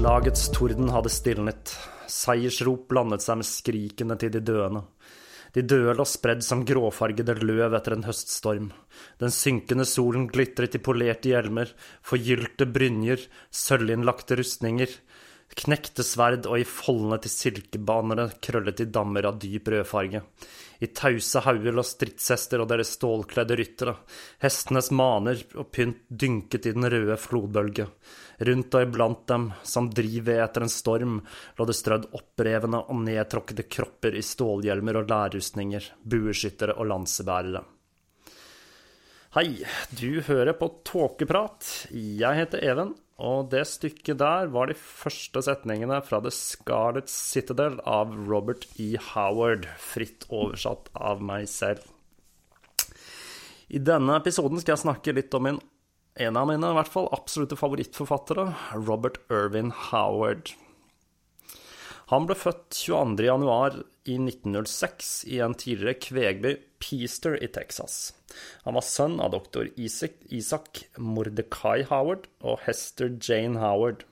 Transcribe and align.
Slagets 0.00 0.46
torden 0.48 0.88
hadde 0.88 1.10
stilnet. 1.12 1.70
Seiersrop 2.08 2.86
blandet 2.88 3.20
seg 3.20 3.36
med 3.36 3.44
skrikene 3.44 4.14
til 4.16 4.30
de 4.32 4.40
døende. 4.40 4.80
De 5.52 5.60
døde 5.60 5.92
lå 5.98 6.06
spredd 6.08 6.40
som 6.46 6.62
gråfargede 6.64 7.34
løv 7.42 7.76
etter 7.76 7.98
en 7.98 8.06
høststorm. 8.06 8.70
Den 9.20 9.34
synkende 9.36 9.84
solen 9.84 10.24
glitret 10.32 10.78
i 10.78 10.80
polerte 10.80 11.34
hjelmer, 11.34 11.68
forgylte 12.00 12.64
brynjer, 12.72 13.26
sølvinnlagte 13.52 14.40
rustninger, 14.40 14.88
knekte 15.58 16.04
sverd 16.06 16.46
og 16.46 16.60
i 16.60 16.66
foldene 16.68 17.18
til 17.22 17.32
silkebanere 17.32 18.28
krøllet 18.42 18.82
i 18.84 18.88
dammer 18.92 19.28
av 19.30 19.38
dyp 19.42 19.70
rødfarge. 19.72 20.22
I 20.80 20.88
tause 20.96 21.42
hauger 21.44 21.74
lå 21.76 21.82
stridshester 21.84 22.62
og 22.62 22.70
deres 22.70 22.94
stålkledde 22.96 23.56
ryttere. 23.58 23.94
Hestenes 24.40 24.88
maner 24.96 25.42
og 25.60 25.68
pynt 25.74 26.06
dynket 26.08 26.70
i 26.70 26.74
den 26.76 26.88
røde 26.88 27.18
flodbølge. 27.20 27.88
Rundt 28.48 28.76
og 28.78 28.86
iblant 28.86 29.26
dem, 29.28 29.50
som 29.62 29.90
drivved 29.92 30.40
etter 30.40 30.64
en 30.64 30.72
storm, 30.72 31.18
lå 31.58 31.66
det 31.68 31.76
strødd 31.76 32.06
opprevne 32.16 32.80
og 32.86 33.02
nedtråkkede 33.04 33.68
kropper 33.68 34.16
i 34.16 34.24
stålhjelmer 34.24 35.02
og 35.02 35.12
lærrustninger, 35.12 35.90
bueskyttere 36.00 36.78
og 36.80 36.88
lansebærere. 36.94 37.66
Hei, 39.36 39.60
du 39.94 40.24
hører 40.26 40.56
på 40.58 40.66
Tåkeprat. 40.88 41.68
Jeg 41.92 42.40
heter 42.40 42.64
Even, 42.66 42.96
og 43.20 43.50
det 43.52 43.66
stykket 43.68 44.18
der 44.22 44.48
var 44.52 44.70
de 44.70 44.76
første 44.78 45.42
setningene 45.44 45.98
fra 46.06 46.22
The 46.24 46.32
Scarlet 46.32 47.10
Citadel 47.12 47.76
av 47.84 48.14
Robert 48.30 48.64
E. 48.80 48.94
Howard, 49.12 49.68
fritt 49.76 50.24
oversatt 50.32 50.88
av 50.96 51.20
meg 51.24 51.44
selv. 51.52 51.84
I 53.70 53.78
denne 53.78 54.16
episoden 54.18 54.58
skal 54.62 54.74
jeg 54.74 54.84
snakke 54.86 55.14
litt 55.14 55.36
om 55.36 55.46
en, 55.50 55.60
en 56.18 56.40
av 56.40 56.48
mine 56.48 56.72
i 56.72 56.78
hvert 56.80 56.90
fall 56.90 57.10
absolutte 57.14 57.60
favorittforfattere, 57.60 58.48
Robert 58.88 59.20
Irvin 59.30 59.70
Howard. 59.90 60.54
Han 62.10 62.24
ble 62.26 62.34
født 62.34 62.74
22.1 62.74 63.84
i 64.10 64.16
1906 64.18 65.10
i 65.30 65.36
en 65.44 65.52
tidligere 65.54 66.00
kvegby, 66.02 66.56
Peaster 66.82 67.36
i 67.38 67.46
Texas. 67.54 68.14
Han 68.64 68.74
var 68.74 68.86
sønn 68.86 69.20
av 69.22 69.30
doktor 69.36 69.68
Isaac 69.78 70.82
Mordecai 70.98 71.84
Howard 71.86 72.26
og 72.42 72.64
Hester 72.64 73.12
Jane 73.14 73.62
Howard. 73.62 74.02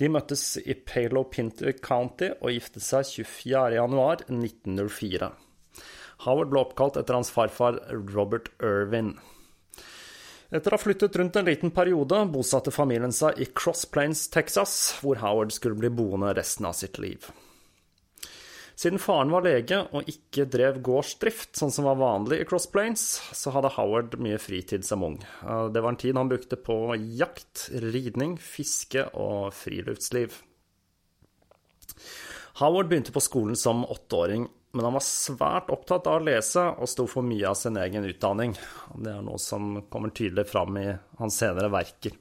De 0.00 0.08
møttes 0.10 0.56
i 0.58 0.74
Palo 0.74 1.22
Pinter 1.30 1.70
County 1.78 2.32
og 2.40 2.50
giftet 2.56 2.82
seg 2.82 3.06
24.1.1904. 3.28 5.30
Howard 6.24 6.50
ble 6.50 6.64
oppkalt 6.64 6.98
etter 6.98 7.14
hans 7.14 7.30
farfar 7.30 7.78
Robert 8.10 8.50
Irvin. 8.58 9.14
Etter 10.52 10.74
å 10.74 10.76
ha 10.76 10.82
flyttet 10.82 11.16
rundt 11.16 11.36
en 11.40 11.48
liten 11.48 11.72
periode, 11.74 12.18
bosatte 12.30 12.72
familien 12.74 13.14
seg 13.14 13.40
i 13.40 13.48
Cross 13.56 13.86
Plains, 13.90 14.26
Texas, 14.28 14.98
hvor 15.00 15.22
Howard 15.22 15.54
skulle 15.54 15.78
bli 15.78 15.90
boende 15.90 16.34
resten 16.36 16.68
av 16.68 16.76
sitt 16.78 17.00
liv. 17.00 17.30
Siden 18.74 18.98
faren 18.98 19.30
var 19.30 19.44
lege 19.46 19.78
og 19.94 20.08
ikke 20.10 20.48
drev 20.50 20.80
gårdsdrift, 20.84 21.52
sånn 21.56 21.70
som 21.70 21.86
var 21.86 22.00
vanlig 22.00 22.40
i 22.42 22.46
Cross 22.48 22.66
Plains, 22.74 23.04
så 23.30 23.52
hadde 23.54 23.70
Howard 23.76 24.16
mye 24.18 24.40
fritid 24.42 24.86
som 24.86 25.04
ung. 25.06 25.20
Det 25.22 25.80
var 25.80 25.94
en 25.94 26.00
tid 26.00 26.18
han 26.18 26.30
brukte 26.30 26.58
på 26.58 26.78
jakt, 27.20 27.68
ridning, 27.70 28.34
fiske 28.42 29.06
og 29.14 29.54
friluftsliv. 29.54 30.40
Howard 32.58 32.90
begynte 32.90 33.14
på 33.14 33.22
skolen 33.22 33.56
som 33.58 33.86
åtteåring, 33.86 34.48
men 34.74 34.88
han 34.88 34.96
var 34.96 35.04
svært 35.06 35.70
opptatt 35.70 36.08
av 36.10 36.18
å 36.18 36.26
lese 36.26 36.64
og 36.74 36.90
sto 36.90 37.06
for 37.10 37.26
mye 37.26 37.46
av 37.46 37.56
sin 37.58 37.78
egen 37.78 38.06
utdanning. 38.08 38.56
Det 38.98 39.12
er 39.12 39.22
noe 39.22 39.38
som 39.38 39.76
kommer 39.90 40.10
tydelig 40.10 40.48
fram 40.50 40.76
i 40.80 40.88
hans 41.20 41.38
senere 41.38 41.70
verker. 41.70 42.16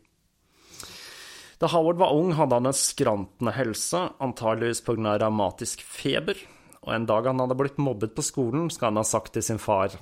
Da 1.57 1.69
Howard 1.71 1.97
var 1.97 2.13
ung, 2.13 2.33
hadde 2.37 2.59
han 2.59 2.69
en 2.69 2.77
skrantende 2.77 3.53
helse, 3.55 4.01
antageligvis 4.21 4.83
pga. 4.85 5.17
revmatisk 5.17 5.81
feber, 5.81 6.37
og 6.83 6.93
en 6.93 7.05
dag 7.09 7.29
han 7.29 7.39
hadde 7.39 7.57
blitt 7.57 7.81
mobbet 7.81 8.13
på 8.13 8.25
skolen, 8.25 8.69
skal 8.69 8.91
han 8.91 9.01
ha 9.01 9.07
sagt 9.07 9.33
til 9.33 9.45
sin 9.45 9.61
far 9.61 9.95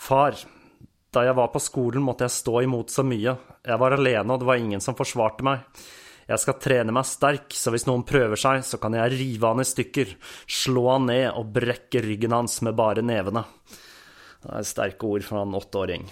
Far, 0.00 0.36
da 1.12 1.24
jeg 1.26 1.36
var 1.36 1.50
på 1.52 1.60
skolen, 1.60 2.00
måtte 2.06 2.24
jeg 2.24 2.38
stå 2.38 2.62
imot 2.64 2.88
så 2.88 3.02
mye. 3.04 3.34
Jeg 3.66 3.80
var 3.82 3.92
alene, 3.92 4.32
og 4.32 4.40
det 4.40 4.48
var 4.48 4.60
ingen 4.62 4.80
som 4.80 4.96
forsvarte 4.96 5.44
meg. 5.44 5.66
Jeg 6.30 6.38
skal 6.38 6.60
trene 6.62 6.92
meg 6.94 7.08
sterk, 7.10 7.50
så 7.58 7.72
hvis 7.74 7.88
noen 7.88 8.04
prøver 8.06 8.38
seg, 8.38 8.60
så 8.62 8.78
kan 8.78 8.94
jeg 8.94 9.16
rive 9.16 9.48
han 9.50 9.62
i 9.62 9.66
stykker, 9.66 10.12
slå 10.46 10.84
han 10.92 11.08
ned 11.10 11.26
og 11.32 11.48
brekke 11.56 12.04
ryggen 12.04 12.36
hans 12.36 12.60
med 12.62 12.76
bare 12.78 13.02
nevene. 13.02 13.42
Det 14.40 14.52
er 14.60 14.68
sterke 14.68 15.08
ord 15.10 15.26
fra 15.26 15.42
en 15.42 15.56
åtteåring. 15.58 16.06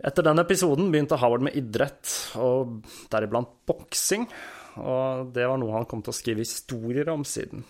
Etter 0.00 0.24
den 0.24 0.40
episoden 0.40 0.88
begynte 0.88 1.18
Howard 1.20 1.44
med 1.44 1.58
idrett, 1.60 2.08
og 2.40 2.80
deriblant 3.12 3.52
boksing, 3.68 4.24
og 4.80 5.28
det 5.34 5.44
var 5.44 5.60
noe 5.60 5.76
han 5.76 5.88
kom 5.90 6.00
til 6.00 6.14
å 6.14 6.16
skrive 6.16 6.46
historier 6.46 7.12
om 7.12 7.26
siden. 7.28 7.66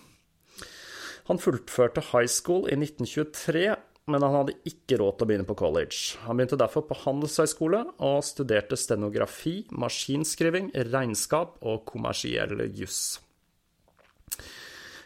Han 1.26 1.42
fullførte 1.42 2.06
high 2.12 2.30
school 2.30 2.68
i 2.70 2.78
1923, 2.78 3.66
men 4.10 4.24
han 4.26 4.36
hadde 4.40 4.58
ikke 4.68 4.98
råd 5.00 5.16
til 5.16 5.26
å 5.26 5.30
begynne 5.30 5.48
på 5.48 5.56
college. 5.58 6.18
Han 6.26 6.38
begynte 6.38 6.58
derfor 6.60 6.84
på 6.88 6.98
handelshøyskole 7.04 7.84
og 7.96 8.20
studerte 8.26 8.78
stenografi, 8.78 9.62
maskinskriving, 9.70 10.72
regnskap 10.90 11.58
og 11.62 11.84
kommersiell 11.88 12.66
juss. 12.76 13.20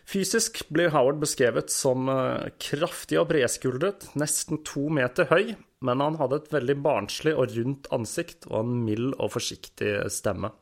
Fysisk 0.05 0.61
blir 0.73 0.93
Howard 0.93 1.17
beskrevet 1.23 1.73
som 1.73 2.11
eh, 2.13 2.51
kraftig 2.61 3.17
og 3.23 3.31
bredskuldret, 3.31 4.11
nesten 4.21 4.61
to 4.67 4.91
meter 4.93 5.31
høy, 5.31 5.55
men 5.85 6.03
han 6.05 6.19
hadde 6.21 6.43
et 6.43 6.53
veldig 6.53 6.77
barnslig 6.85 7.33
og 7.33 7.55
rundt 7.57 7.89
ansikt 7.95 8.45
og 8.51 8.61
en 8.61 8.77
mild 8.85 9.15
og 9.17 9.33
forsiktig 9.37 9.97
stemme. 10.13 10.53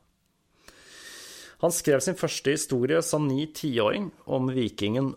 Han 1.63 1.71
skrev 1.71 2.01
sin 2.03 2.17
første 2.19 2.51
historie 2.51 2.99
som 3.05 3.27
ni-tiåring 3.29 4.09
om 4.27 4.49
vikingen 4.51 5.13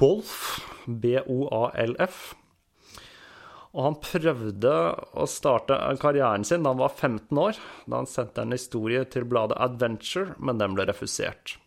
Bolf, 0.00 0.58
B-O-A-L-F. 0.84 2.34
Og 3.76 3.82
han 3.84 3.98
prøvde 4.00 4.72
å 5.20 5.26
starte 5.28 5.76
karrieren 6.00 6.46
sin 6.48 6.64
da 6.64 6.72
han 6.72 6.80
var 6.80 6.94
15 6.96 7.40
år, 7.42 7.58
da 7.84 8.00
han 8.00 8.08
sendte 8.08 8.40
en 8.46 8.56
historie 8.56 9.02
til 9.12 9.28
bladet 9.28 9.58
Adventure, 9.60 10.32
men 10.40 10.62
den 10.62 10.76
ble 10.78 10.88
refusert. 10.88 11.58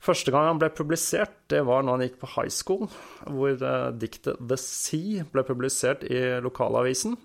Første 0.00 0.32
gang 0.32 0.46
han 0.46 0.60
ble 0.62 0.70
publisert, 0.72 1.34
det 1.52 1.64
var 1.68 1.82
når 1.82 1.96
han 1.96 2.04
gikk 2.06 2.20
på 2.22 2.30
high 2.36 2.52
school, 2.54 2.86
hvor 3.26 3.58
uh, 3.58 3.90
diktet 3.90 4.38
The 4.38 4.56
Sea 4.60 5.26
ble 5.34 5.44
publisert 5.44 6.06
i 6.08 6.22
lokalavisen. 6.40 7.18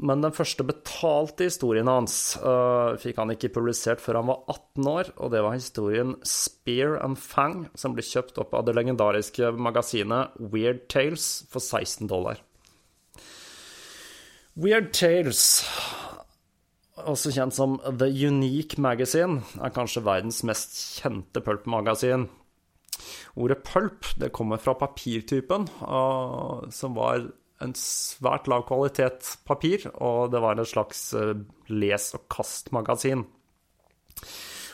Men 0.00 0.22
den 0.22 0.34
første 0.34 0.64
betalte 0.66 1.46
historien 1.50 1.90
hans 1.90 2.16
uh, 2.40 2.96
fikk 3.02 3.20
han 3.20 3.34
ikke 3.34 3.52
publisert 3.54 4.02
før 4.02 4.22
han 4.22 4.30
var 4.32 4.42
18 4.48 4.90
år, 4.96 5.14
og 5.20 5.34
det 5.34 5.44
var 5.44 5.58
historien 5.58 6.16
Spear 6.26 6.96
and 7.04 7.20
Fang, 7.20 7.66
som 7.78 7.94
ble 7.94 8.06
kjøpt 8.06 8.40
opp 8.40 8.56
av 8.56 8.66
det 8.66 8.78
legendariske 8.78 9.52
magasinet 9.58 10.38
Weird 10.40 10.86
Tales 10.88 11.42
for 11.50 11.60
16 11.60 12.08
dollar. 12.10 12.40
Weird 14.58 14.92
Tales 14.92 15.62
også 17.08 17.32
kjent 17.34 17.54
som 17.56 17.78
The 17.84 18.08
Unique 18.28 18.80
Magazine, 18.82 19.40
er 19.60 19.72
kanskje 19.74 20.04
verdens 20.04 20.42
mest 20.46 20.76
kjente 21.00 21.42
pulp-magasin. 21.44 22.26
Ordet 23.40 23.62
pulp 23.64 24.08
det 24.20 24.32
kommer 24.36 24.60
fra 24.60 24.74
papirtypen, 24.78 25.68
som 26.74 26.96
var 26.98 27.28
en 27.60 27.74
svært 27.76 28.48
lav 28.48 28.64
kvalitet 28.68 29.36
papir, 29.48 29.84
og 29.94 30.32
det 30.32 30.40
var 30.42 30.56
en 30.56 30.68
slags 30.68 31.10
uh, 31.14 31.34
les- 31.68 32.12
og 32.16 32.24
kast-magasin. 32.32 33.26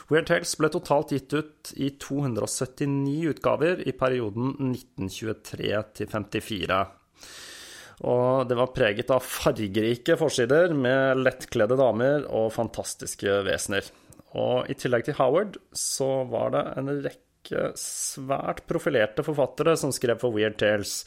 Weird 0.07 0.29
Tales 0.29 0.53
ble 0.55 0.69
totalt 0.71 1.11
gitt 1.11 1.33
ut 1.35 1.73
i 1.75 1.91
279 1.99 3.27
utgaver 3.33 3.83
i 3.83 3.91
perioden 3.91 4.53
1923 4.71 5.73
til 5.99 6.11
54. 6.13 6.79
Og 8.05 8.45
det 8.49 8.57
var 8.59 8.73
preget 8.75 9.09
av 9.13 9.25
fargerike 9.25 10.17
forsider 10.19 10.75
med 10.77 11.23
lettkledde 11.23 11.79
damer 11.79 12.27
og 12.29 12.51
fantastiske 12.53 13.39
vesener. 13.47 13.87
Og 14.37 14.69
i 14.69 14.75
tillegg 14.77 15.07
til 15.07 15.17
Howard 15.17 15.57
så 15.73 16.09
var 16.29 16.53
det 16.53 16.63
en 16.77 16.93
rekke 17.07 17.71
svært 17.79 18.65
profilerte 18.69 19.25
forfattere 19.25 19.73
som 19.79 19.93
skrev 19.95 20.21
for 20.21 20.35
Weird 20.35 20.59
Tales. 20.61 20.99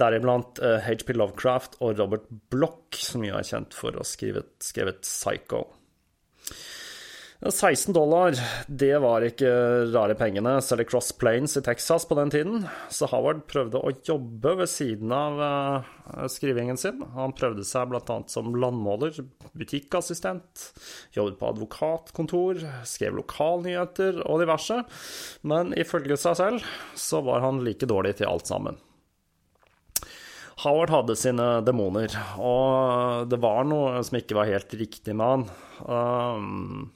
Deriblant 0.00 0.58
HP 0.58 1.12
eh, 1.12 1.18
Lovecraft 1.20 1.76
og 1.84 1.98
Robert 2.00 2.26
Block, 2.50 2.96
som 2.96 3.26
jo 3.26 3.36
er 3.38 3.46
kjent 3.46 3.76
for 3.76 3.94
å 3.94 4.02
ha 4.02 4.08
skrevet, 4.08 5.04
Psycho. 5.04 5.66
16 7.42 7.92
dollar, 7.92 8.36
det 8.68 8.94
var 9.02 9.24
ikke 9.26 9.50
rare 9.92 10.14
pengene, 10.16 10.54
selv 10.64 10.84
i 10.84 10.86
Cross 10.88 11.10
Plains 11.18 11.56
i 11.58 11.62
Texas 11.66 12.06
på 12.08 12.16
den 12.16 12.30
tiden. 12.32 12.62
Så 12.88 13.08
Howard 13.10 13.42
prøvde 13.50 13.82
å 13.82 13.92
jobbe 14.06 14.54
ved 14.62 14.70
siden 14.70 15.12
av 15.12 15.42
uh, 15.42 16.28
skrivingen 16.30 16.78
sin. 16.80 17.02
Han 17.18 17.34
prøvde 17.36 17.66
seg 17.68 17.90
bl.a. 17.90 18.16
som 18.30 18.54
landmåler, 18.56 19.18
butikkassistent, 19.52 20.70
jobbet 21.16 21.36
på 21.42 21.50
advokatkontor, 21.50 22.64
skrev 22.88 23.18
lokalnyheter 23.20 24.22
og 24.24 24.40
diverse. 24.46 24.80
Men 25.44 25.76
ifølge 25.76 26.16
seg 26.20 26.40
selv 26.40 26.74
så 26.96 27.20
var 27.26 27.44
han 27.44 27.64
like 27.66 27.90
dårlig 27.90 28.16
til 28.22 28.30
alt 28.30 28.48
sammen. 28.48 28.80
Howard 30.62 30.92
hadde 30.94 31.18
sine 31.18 31.46
demoner, 31.66 32.14
og 32.38 33.26
det 33.28 33.42
var 33.42 33.66
noe 33.66 33.98
som 34.06 34.20
ikke 34.22 34.38
var 34.38 34.48
helt 34.48 34.76
riktig 34.78 35.16
med 35.18 35.26
han. 35.26 35.48
Um, 35.82 36.92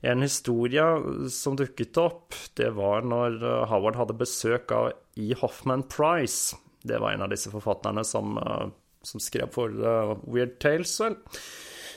en 0.00 0.22
historie 0.22 0.84
som 1.32 1.56
dukket 1.56 1.96
opp, 2.00 2.34
det 2.54 2.70
var 2.76 3.06
når 3.08 3.38
uh, 3.42 3.64
Howard 3.70 3.98
hadde 3.98 4.18
besøk 4.20 4.72
av 4.74 4.90
E. 5.16 5.30
Hoffman 5.40 5.86
Price. 5.90 6.56
Det 6.86 7.00
var 7.02 7.14
en 7.14 7.24
av 7.26 7.32
disse 7.32 7.50
forfatterne 7.50 8.04
som, 8.06 8.36
uh, 8.38 8.68
som 9.02 9.22
skrev 9.22 9.50
for 9.54 9.72
uh, 9.72 10.16
Weird 10.28 10.58
Tales, 10.62 10.98
vel. 11.00 11.18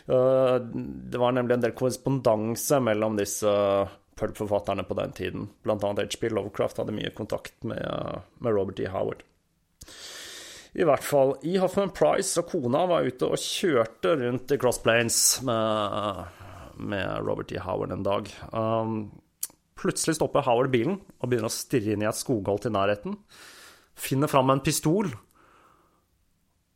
Det 0.10 1.20
var 1.22 1.36
nemlig 1.38 1.54
en 1.54 1.62
del 1.62 1.74
korrespondanse 1.78 2.80
mellom 2.82 3.20
disse 3.20 3.52
pulp-forfatterne 4.18 4.82
på 4.84 4.96
den 4.98 5.12
tiden. 5.14 5.44
Blant 5.62 5.84
annet 5.86 6.16
HB 6.16 6.32
Lovecraft 6.34 6.82
hadde 6.82 6.96
mye 6.96 7.12
kontakt 7.14 7.54
med, 7.62 8.24
med 8.42 8.56
Robert 8.56 8.82
E. 8.82 8.88
Howard. 8.90 9.22
I 10.74 10.86
hvert 10.86 11.06
fall. 11.06 11.36
E. 11.44 11.60
Hoffman 11.62 11.94
Price 11.94 12.42
og 12.42 12.50
kona 12.52 12.88
var 12.90 13.06
ute 13.06 13.30
og 13.30 13.42
kjørte 13.42 14.16
rundt 14.24 14.54
i 14.54 14.60
Cross 14.62 14.82
Plains 14.82 15.20
med 15.46 16.39
med 16.80 17.26
Robert 17.28 17.52
E. 17.52 17.60
Howard 17.64 17.94
en 17.94 18.06
dag. 18.06 18.30
Um, 18.52 19.12
plutselig 19.80 20.18
stopper 20.18 20.46
Howard 20.48 20.72
bilen 20.74 21.00
og 21.20 21.30
begynner 21.30 21.52
å 21.52 21.54
stirre 21.54 21.96
inn 21.96 22.04
i 22.04 22.10
et 22.10 22.18
skogholt 22.18 22.68
i 22.70 22.74
nærheten. 22.74 23.18
Finner 24.00 24.32
fram 24.32 24.52
en 24.54 24.64
pistol. 24.64 25.12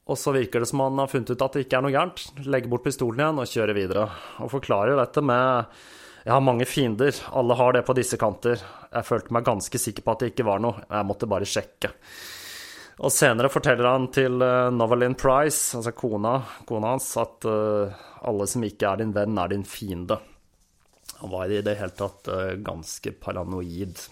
Og 0.03 0.19
så 0.19 0.33
virker 0.35 0.63
det 0.63 0.67
som 0.67 0.83
han 0.83 0.99
har 0.99 1.11
funnet 1.11 1.31
ut 1.31 1.43
at 1.45 1.55
det 1.55 1.65
ikke 1.65 1.79
er 1.79 1.85
noe 1.85 1.95
gærent. 1.95 2.23
Legger 2.43 2.71
bort 2.71 2.85
pistolen 2.87 3.23
igjen 3.23 3.39
og 3.39 3.51
kjører 3.51 3.77
videre. 3.77 4.07
Og 4.43 4.51
forklarer 4.51 4.99
dette 4.99 5.23
med 5.23 5.79
Jeg 6.23 6.33
har 6.35 6.43
mange 6.43 6.67
fiender, 6.67 7.15
alle 7.35 7.55
har 7.59 7.75
det 7.75 7.85
på 7.87 7.95
disse 7.95 8.19
kanter. 8.19 8.59
Jeg 8.91 9.07
følte 9.07 9.35
meg 9.35 9.47
ganske 9.47 9.79
sikker 9.79 10.03
på 10.03 10.13
at 10.13 10.23
det 10.23 10.31
ikke 10.33 10.47
var 10.47 10.63
noe, 10.63 10.83
jeg 10.87 11.07
måtte 11.07 11.27
bare 11.27 11.47
sjekke. 11.47 11.91
Og 13.01 13.09
senere 13.13 13.49
forteller 13.49 13.89
han 13.89 14.09
til 14.13 14.37
uh, 14.43 14.69
Novelyn 14.73 15.15
Price, 15.17 15.73
altså 15.77 15.93
kona, 15.97 16.35
kona 16.69 16.93
hans, 16.93 17.09
at 17.17 17.47
uh, 17.49 18.03
alle 18.21 18.47
som 18.49 18.65
ikke 18.65 18.89
er 18.89 19.01
din 19.01 19.15
venn, 19.15 19.39
er 19.39 19.49
din 19.49 19.65
fiende. 19.65 20.19
Han 21.23 21.31
var 21.31 21.49
i 21.49 21.63
det 21.65 21.77
hele 21.79 21.95
tatt 21.97 22.29
uh, 22.29 22.53
ganske 22.61 23.15
paranoid. 23.23 24.05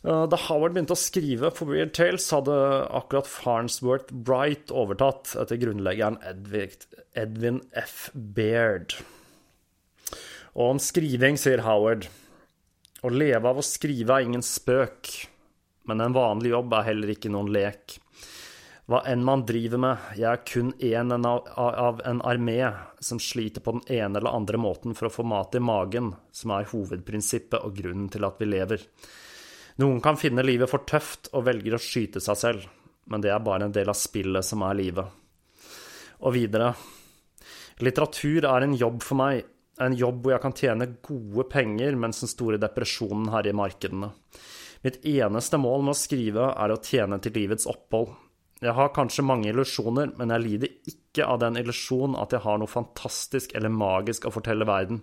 Da 0.00 0.36
Howard 0.46 0.72
begynte 0.72 0.94
å 0.96 0.96
skrive 0.96 1.50
for 1.52 1.68
Weird 1.68 1.90
Tales, 1.92 2.30
hadde 2.32 2.54
akkurat 2.88 3.26
Farnsworth 3.28 4.08
Bright 4.08 4.72
overtatt 4.72 5.34
etter 5.36 5.60
grunnleggeren 5.60 6.16
Edwin 6.24 7.58
F. 7.76 8.06
Baird. 8.14 8.94
Og 10.56 10.70
om 10.70 10.80
skriving 10.80 11.36
sier 11.36 11.60
Howard 11.66 12.08
å 13.04 13.12
leve 13.12 13.44
av 13.44 13.60
å 13.60 13.66
skrive 13.66 14.16
er 14.16 14.30
ingen 14.30 14.46
spøk 14.46 15.12
men 15.90 16.00
en 16.04 16.14
vanlig 16.14 16.54
jobb 16.54 16.76
er 16.78 16.86
heller 16.92 17.10
ikke 17.16 17.32
noen 17.34 17.50
lek. 17.50 17.96
Hva 18.90 19.04
enn 19.06 19.22
man 19.22 19.44
driver 19.46 19.78
med, 19.78 20.06
jeg 20.18 20.26
er 20.26 20.40
kun 20.46 20.72
én 20.82 21.12
av 21.14 22.00
en 22.06 22.22
armé 22.26 22.58
som 22.98 23.20
sliter 23.22 23.62
på 23.62 23.76
den 23.76 23.84
ene 24.00 24.18
eller 24.18 24.34
andre 24.34 24.58
måten 24.58 24.96
for 24.98 25.06
å 25.06 25.12
få 25.14 25.26
mat 25.30 25.54
i 25.54 25.62
magen, 25.62 26.08
som 26.34 26.50
er 26.56 26.66
hovedprinsippet 26.72 27.62
og 27.62 27.76
grunnen 27.78 28.08
til 28.10 28.26
at 28.26 28.42
vi 28.42 28.48
lever. 28.50 28.82
Noen 29.78 30.02
kan 30.02 30.18
finne 30.18 30.42
livet 30.42 30.70
for 30.70 30.82
tøft 30.90 31.30
og 31.30 31.46
velger 31.46 31.76
å 31.76 31.82
skyte 31.82 32.22
seg 32.22 32.40
selv, 32.40 32.66
men 33.06 33.22
det 33.22 33.30
er 33.30 33.46
bare 33.46 33.68
en 33.68 33.74
del 33.74 33.92
av 33.92 33.98
spillet 33.98 34.46
som 34.46 34.66
er 34.66 34.78
livet. 34.80 35.06
Og 36.26 36.34
videre. 36.34 36.72
Litteratur 37.80 38.44
er 38.50 38.66
en 38.66 38.74
jobb 38.76 39.04
for 39.06 39.22
meg, 39.22 39.46
en 39.80 39.94
jobb 39.96 40.24
hvor 40.24 40.34
jeg 40.34 40.44
kan 40.48 40.56
tjene 40.56 40.90
gode 40.98 41.46
penger 41.52 41.94
mens 41.94 42.24
den 42.24 42.34
store 42.34 42.58
depresjonen 42.60 43.30
herjer 43.32 43.56
markedene. 43.56 44.10
Mitt 44.82 45.04
eneste 45.04 45.58
mål 45.60 45.82
med 45.84 45.92
å 45.92 46.00
skrive 46.00 46.50
er 46.56 46.72
å 46.72 46.80
tjene 46.80 47.18
til 47.20 47.34
livets 47.36 47.68
opphold. 47.68 48.14
Jeg 48.60 48.76
har 48.76 48.92
kanskje 48.96 49.24
mange 49.24 49.48
illusjoner, 49.48 50.14
men 50.16 50.32
jeg 50.32 50.44
lider 50.44 50.72
ikke 50.88 51.24
av 51.28 51.40
den 51.40 51.56
illusjon 51.60 52.16
at 52.20 52.32
jeg 52.32 52.44
har 52.44 52.60
noe 52.60 52.68
fantastisk 52.68 53.54
eller 53.56 53.72
magisk 53.72 54.26
å 54.28 54.32
fortelle 54.32 54.68
verden, 54.68 55.00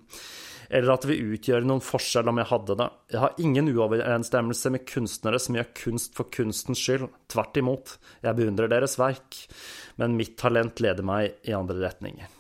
eller 0.70 0.94
at 0.94 1.06
det 1.06 1.12
vil 1.12 1.34
utgjøre 1.34 1.66
noen 1.66 1.82
forskjell 1.82 2.30
om 2.30 2.42
jeg 2.42 2.50
hadde 2.52 2.78
det. 2.82 2.88
Jeg 3.14 3.22
har 3.24 3.42
ingen 3.42 3.70
uoverensstemmelse 3.72 4.72
med 4.74 4.86
kunstnere 4.90 5.42
som 5.42 5.58
gjør 5.58 5.70
kunst 5.82 6.18
for 6.18 6.30
kunstens 6.34 6.82
skyld. 6.82 7.10
Tvert 7.32 7.58
imot, 7.62 7.98
jeg 8.26 8.38
beundrer 8.38 8.70
deres 8.74 8.98
verk, 9.02 9.42
men 10.02 10.18
mitt 10.18 10.36
talent 10.42 10.82
leder 10.84 11.06
meg 11.06 11.38
i 11.48 11.56
andre 11.58 11.80
retninger. 11.86 12.34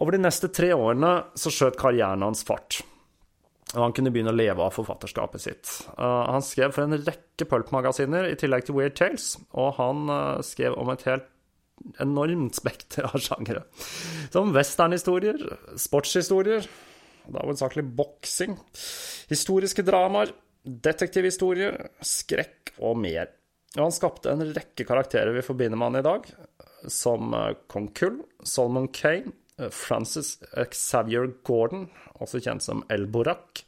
Over 0.00 0.16
de 0.16 0.24
neste 0.24 0.48
tre 0.48 0.72
årene 0.72 1.12
så 1.36 1.52
skjøt 1.52 1.76
karrieren 1.80 2.24
hans 2.24 2.44
fart 2.48 2.80
og 3.72 3.80
han 3.80 3.94
kunne 3.96 4.12
begynne 4.12 4.32
å 4.32 4.36
leve 4.36 4.64
av 4.64 4.74
forfatterskapet 4.76 5.42
sitt. 5.42 5.70
Uh, 5.96 6.28
han 6.28 6.44
skrev 6.44 6.74
for 6.74 6.84
en 6.84 6.98
rekke 6.98 7.46
pulp-magasiner 7.48 8.28
i 8.28 8.36
tillegg 8.38 8.66
til 8.68 8.76
Weird 8.76 8.96
Tales, 8.98 9.34
og 9.56 9.76
han 9.78 10.04
uh, 10.12 10.42
skrev 10.44 10.76
om 10.80 10.92
et 10.92 11.04
helt 11.08 11.28
enormt 12.02 12.58
spekter 12.58 13.08
av 13.08 13.16
sjangere. 13.22 13.64
Som 14.34 14.52
westernhistorier, 14.54 15.40
sportshistorier, 15.80 16.68
da 17.32 17.44
hovedsakelig 17.46 17.86
boksing, 17.96 18.58
historiske 19.30 19.84
dramaer, 19.86 20.34
detektivhistorier, 20.62 21.78
skrekk 22.04 22.74
og 22.82 22.98
mer. 23.02 23.32
Og 23.78 23.86
han 23.86 23.94
skapte 23.94 24.34
en 24.34 24.44
rekke 24.52 24.84
karakterer 24.84 25.32
vi 25.32 25.44
forbinder 25.46 25.80
med 25.80 25.88
han 25.88 26.02
i 26.02 26.06
dag, 26.06 26.28
som 26.92 27.32
uh, 27.32 27.54
Kong 27.72 27.88
Kull, 27.96 28.20
Solomon 28.44 28.90
Kane, 28.92 29.32
Francis 29.70 30.38
Xavier 30.74 31.28
Gordon, 31.46 31.86
også 32.18 32.42
kjent 32.42 32.64
som 32.64 32.82
El 32.90 33.06
Borak, 33.12 33.62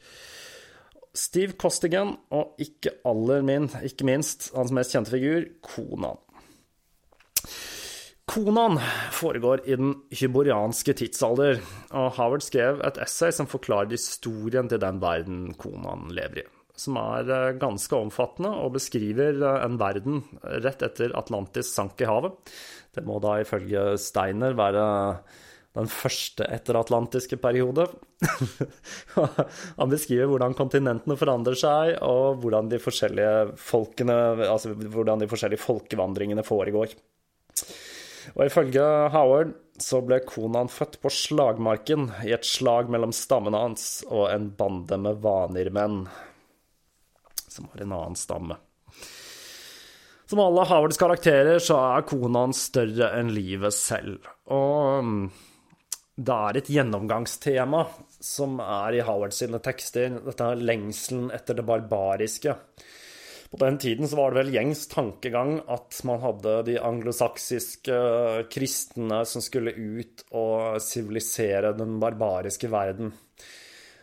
Steve 1.15 1.55
Costigan, 1.61 2.17
og 2.35 2.59
ikke 2.59 2.97
aller 3.07 3.45
min, 3.47 3.69
ikke 3.87 4.07
minst 4.09 4.51
hans 4.57 4.75
mest 4.75 4.97
kjente 4.97 5.15
figur, 5.15 5.47
Konan. 5.63 6.19
Konan 8.25 8.81
foregår 9.13 9.63
i 9.69 9.77
den 9.77 9.93
hyborianske 10.17 10.95
tidsalder, 10.97 11.61
og 11.93 12.11
Howard 12.17 12.43
skrev 12.43 12.81
et 12.87 12.99
essay 13.05 13.35
som 13.37 13.47
forklarer 13.47 13.93
historien 13.93 14.71
til 14.71 14.81
den 14.83 15.01
verden 15.03 15.53
Konan 15.61 16.09
lever 16.17 16.41
i, 16.41 16.47
som 16.75 16.97
er 16.99 17.29
eh, 17.31 17.57
ganske 17.61 17.95
omfattende 17.95 18.51
og 18.65 18.75
beskriver 18.79 19.37
eh, 19.37 19.61
en 19.67 19.77
verden 19.79 20.23
rett 20.65 20.83
etter 20.83 21.15
Atlantis 21.21 21.71
sank 21.77 22.01
i 22.01 22.09
havet. 22.09 22.35
Det 22.97 23.05
må 23.07 23.21
da 23.23 23.37
ifølge 23.43 23.93
Steiner 24.01 24.57
være 24.57 24.87
den 25.75 25.89
første 25.91 26.47
etteratlantiske 26.55 27.39
periode. 27.43 27.89
Han 29.81 29.91
beskriver 29.91 30.31
hvordan 30.31 30.55
kontinentene 30.59 31.17
forandrer 31.19 31.59
seg, 31.59 31.97
og 32.07 32.39
hvordan 32.45 32.71
de 32.71 32.79
forskjellige 32.83 33.57
folkene, 33.59 34.17
altså 34.47 34.75
hvordan 34.75 35.25
de 35.25 35.31
forskjellige 35.31 35.65
folkevandringene 35.65 36.47
foregår. 36.47 36.95
Og 38.35 38.47
ifølge 38.47 38.85
Howard 39.13 39.55
så 39.83 39.99
ble 40.07 40.21
Konan 40.27 40.71
født 40.71 41.01
på 41.03 41.11
slagmarken 41.11 42.07
i 42.25 42.31
et 42.35 42.47
slag 42.47 42.91
mellom 42.93 43.13
stammene 43.15 43.59
hans 43.65 44.05
og 44.07 44.29
en 44.31 44.49
bande 44.55 44.99
med 45.03 45.19
vanirmenn, 45.25 46.05
som 47.51 47.67
var 47.73 47.83
en 47.83 47.97
annen 47.99 48.19
stamme. 48.19 48.59
Som 50.31 50.41
alle 50.41 50.65
Howards 50.71 50.99
karakterer 50.99 51.59
så 51.63 51.77
er 51.83 52.07
Konan 52.09 52.55
større 52.57 53.11
enn 53.19 53.35
livet 53.35 53.75
selv. 53.77 54.25
Og 54.49 55.05
mm, 55.05 55.27
det 56.15 56.35
er 56.35 56.59
et 56.59 56.69
gjennomgangstema 56.71 57.81
som 58.23 58.61
er 58.63 58.99
i 58.99 59.07
Howard 59.07 59.35
sine 59.35 59.59
tekster, 59.63 60.21
dette 60.23 60.51
lengselen 60.61 61.33
etter 61.35 61.59
det 61.59 61.67
barbariske. 61.67 62.55
På 63.51 63.59
den 63.61 63.79
tiden 63.79 64.09
så 64.11 64.19
var 64.19 64.33
det 64.33 64.41
vel 64.41 64.55
gjengs 64.55 64.87
tankegang 64.91 65.57
at 65.71 65.99
man 66.07 66.23
hadde 66.23 66.55
de 66.67 66.79
anglosaksiske 66.83 67.99
kristne 68.51 69.21
som 69.31 69.45
skulle 69.45 69.75
ut 69.75 70.25
og 70.35 70.81
sivilisere 70.83 71.75
den 71.79 72.01
barbariske 72.03 72.71
verden. 72.71 73.13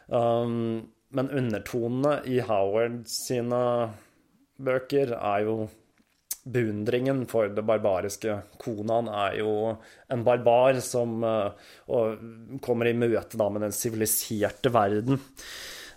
Um, 0.08 0.88
men 1.12 1.32
undertonene 1.36 2.22
i 2.32 2.40
Howard 2.48 3.04
sine 3.12 3.62
bøker 4.62 5.16
er 5.18 5.44
jo 5.48 5.56
beundringen 6.44 7.26
for 7.30 7.52
det 7.54 7.64
barbariske. 7.66 8.38
Konan 8.62 9.10
er 9.12 9.38
jo 9.42 9.52
en 10.12 10.24
barbar 10.26 10.80
som 10.84 11.22
uh, 11.24 11.52
kommer 12.64 12.90
i 12.90 12.98
møte 12.98 13.38
da 13.40 13.50
med 13.50 13.66
den 13.68 13.76
siviliserte 13.76 14.72
verden. 14.74 15.22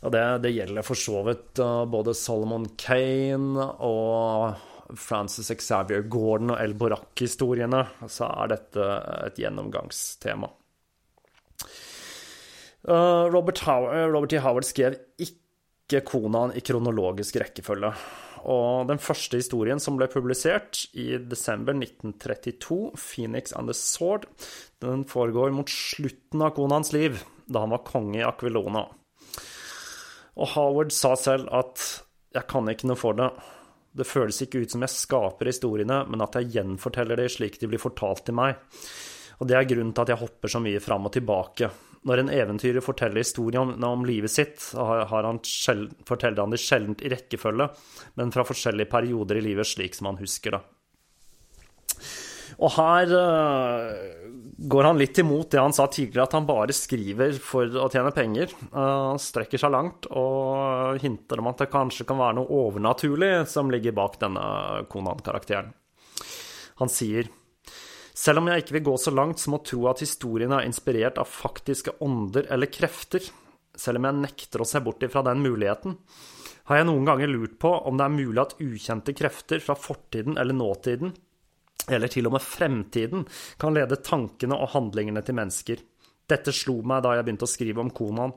Og 0.05 0.13
det, 0.13 0.25
det 0.45 0.53
gjelder 0.53 0.85
for 0.85 1.01
så 1.01 1.23
vidt 1.29 1.63
uh, 1.65 1.85
både 1.89 2.17
Solomon 2.19 2.67
Kane 2.81 3.71
og 3.81 4.61
Francis 5.01 5.49
Xavier 5.49 6.05
Gordon 6.13 6.53
og 6.53 6.61
El 6.61 6.77
Borak-historiene. 6.77 7.87
Så 8.05 8.29
er 8.29 8.53
dette 8.53 8.91
et 9.25 9.41
gjennomgangstema. 9.41 10.51
Uh, 12.85 13.33
Robert, 13.33 13.65
Howard, 13.65 14.13
Robert 14.13 14.35
T. 14.35 14.43
Howard 14.45 14.69
skrev 14.69 14.99
ikke 15.17 16.05
Konan 16.05 16.53
i 16.53 16.61
kronologisk 16.65 17.41
rekkefølge. 17.41 17.95
Og 18.45 18.89
den 18.91 19.01
første 19.01 19.39
historien 19.41 19.81
som 19.81 19.97
ble 19.97 20.09
publisert 20.13 20.85
i 20.93 21.17
desember 21.17 21.73
1932, 21.77 22.93
'Phoenix 22.93 23.55
and 23.57 23.71
the 23.71 23.77
Sword', 23.77 24.29
den 24.85 25.05
foregår 25.09 25.51
mot 25.51 25.71
slutten 25.71 26.43
av 26.43 26.53
Konans 26.57 26.93
liv, 26.93 27.23
da 27.47 27.65
han 27.65 27.73
var 27.73 27.87
konge 27.89 28.21
i 28.21 28.27
Aquilona. 28.27 28.85
Og 30.37 30.49
Howard 30.57 30.93
sa 30.93 31.15
selv 31.15 31.49
at 31.53 32.03
'jeg 32.35 32.47
kan 32.49 32.69
ikke 32.69 32.87
noe 32.87 32.97
for 32.97 33.15
det'. 33.15 33.33
Det 33.97 34.07
føles 34.07 34.43
ikke 34.43 34.59
ut 34.59 34.71
som 34.71 34.83
jeg 34.83 34.91
skaper 34.91 35.47
historiene, 35.47 36.05
men 36.11 36.21
at 36.21 36.35
jeg 36.35 36.51
gjenforteller 36.51 37.17
det 37.17 37.31
slik 37.31 37.61
de 37.61 37.69
blir 37.69 37.79
fortalt 37.79 38.25
til 38.27 38.35
meg. 38.35 38.57
Og 39.41 39.47
det 39.49 39.57
er 39.57 39.69
grunnen 39.71 39.95
til 39.95 40.03
at 40.03 40.09
jeg 40.09 40.19
hopper 40.19 40.49
så 40.49 40.61
mye 40.61 40.81
fram 40.81 41.07
og 41.07 41.13
tilbake. 41.13 41.71
Når 42.05 42.21
en 42.21 42.31
eventyrer 42.37 42.85
forteller 42.85 43.23
historien 43.23 43.73
om, 43.85 44.05
livet 44.05 44.33
sitt, 44.33 44.61
han 44.77 45.41
sjeld, 45.49 45.95
forteller 46.05 46.45
han 46.45 46.53
det 46.53 46.61
sjelden 46.61 46.99
i 47.01 47.13
rekkefølge, 47.13 47.71
men 48.21 48.33
fra 48.35 48.45
forskjellige 48.45 48.93
perioder 48.93 49.41
i 49.41 49.45
livet, 49.47 49.69
slik 49.69 49.97
som 49.97 50.11
han 50.11 50.21
husker 50.21 50.59
det. 50.59 50.61
Og 52.63 52.71
her 52.77 53.11
uh, 53.11 53.95
går 54.71 54.87
han 54.87 55.01
litt 55.01 55.19
imot 55.19 55.49
det 55.51 55.63
han 55.63 55.75
sa 55.75 55.87
tidligere, 55.91 56.27
at 56.29 56.37
han 56.37 56.49
bare 56.49 56.77
skriver 56.77 57.39
for 57.43 57.81
å 57.81 57.89
tjene 57.91 58.13
penger. 58.15 58.53
Uh, 58.69 59.17
strekker 59.21 59.61
seg 59.61 59.73
langt 59.75 60.07
og 60.13 61.01
hinter 61.03 61.41
om 61.41 61.49
at 61.51 61.65
det 61.65 61.73
kanskje 61.73 62.07
kan 62.09 62.21
være 62.21 62.39
noe 62.39 62.61
overnaturlig 62.67 63.33
som 63.51 63.73
ligger 63.73 63.97
bak 63.97 64.21
denne 64.23 64.45
Konan-karakteren. 64.93 65.73
Han 66.83 66.93
sier 66.93 67.33
selv 68.15 68.41
om 68.41 68.49
jeg 68.49 68.63
ikke 68.63 68.77
vil 68.79 68.87
gå 68.91 68.95
så 69.01 69.11
langt 69.15 69.43
som 69.43 69.57
å 69.57 69.63
tro 69.67 69.89
at 69.91 70.03
historien 70.05 70.55
er 70.55 70.69
inspirert 70.69 71.19
av 71.19 71.31
faktiske 71.31 71.97
ånder 72.05 72.47
eller 72.55 72.71
krefter, 72.71 73.27
selv 73.75 73.99
om 73.99 74.07
jeg 74.07 74.21
nekter 74.23 74.63
å 74.63 74.69
se 74.69 74.81
bort 74.85 75.03
ifra 75.03 75.25
den 75.27 75.43
muligheten, 75.43 75.99
har 76.71 76.81
jeg 76.81 76.89
noen 76.89 77.05
ganger 77.05 77.29
lurt 77.29 77.59
på 77.61 77.75
om 77.91 77.99
det 77.99 78.07
er 78.07 78.15
mulig 78.15 78.41
at 78.41 78.55
ukjente 78.63 79.13
krefter 79.19 79.61
fra 79.61 79.77
fortiden 79.77 80.39
eller 80.41 80.57
nåtiden 80.57 81.13
eller 81.93 82.09
til 82.09 82.29
og 82.29 82.37
med 82.37 82.45
fremtiden, 82.45 83.27
kan 83.61 83.75
lede 83.77 84.01
tankene 84.01 84.57
og 84.57 84.71
handlingene 84.73 85.21
til 85.25 85.37
mennesker. 85.37 85.83
Dette 86.25 86.55
slo 86.57 86.79
meg 86.87 87.03
da 87.05 87.13
jeg 87.19 87.27
begynte 87.27 87.45
å 87.45 87.51
skrive 87.51 87.83
om 87.83 87.91
Konan. 87.93 88.33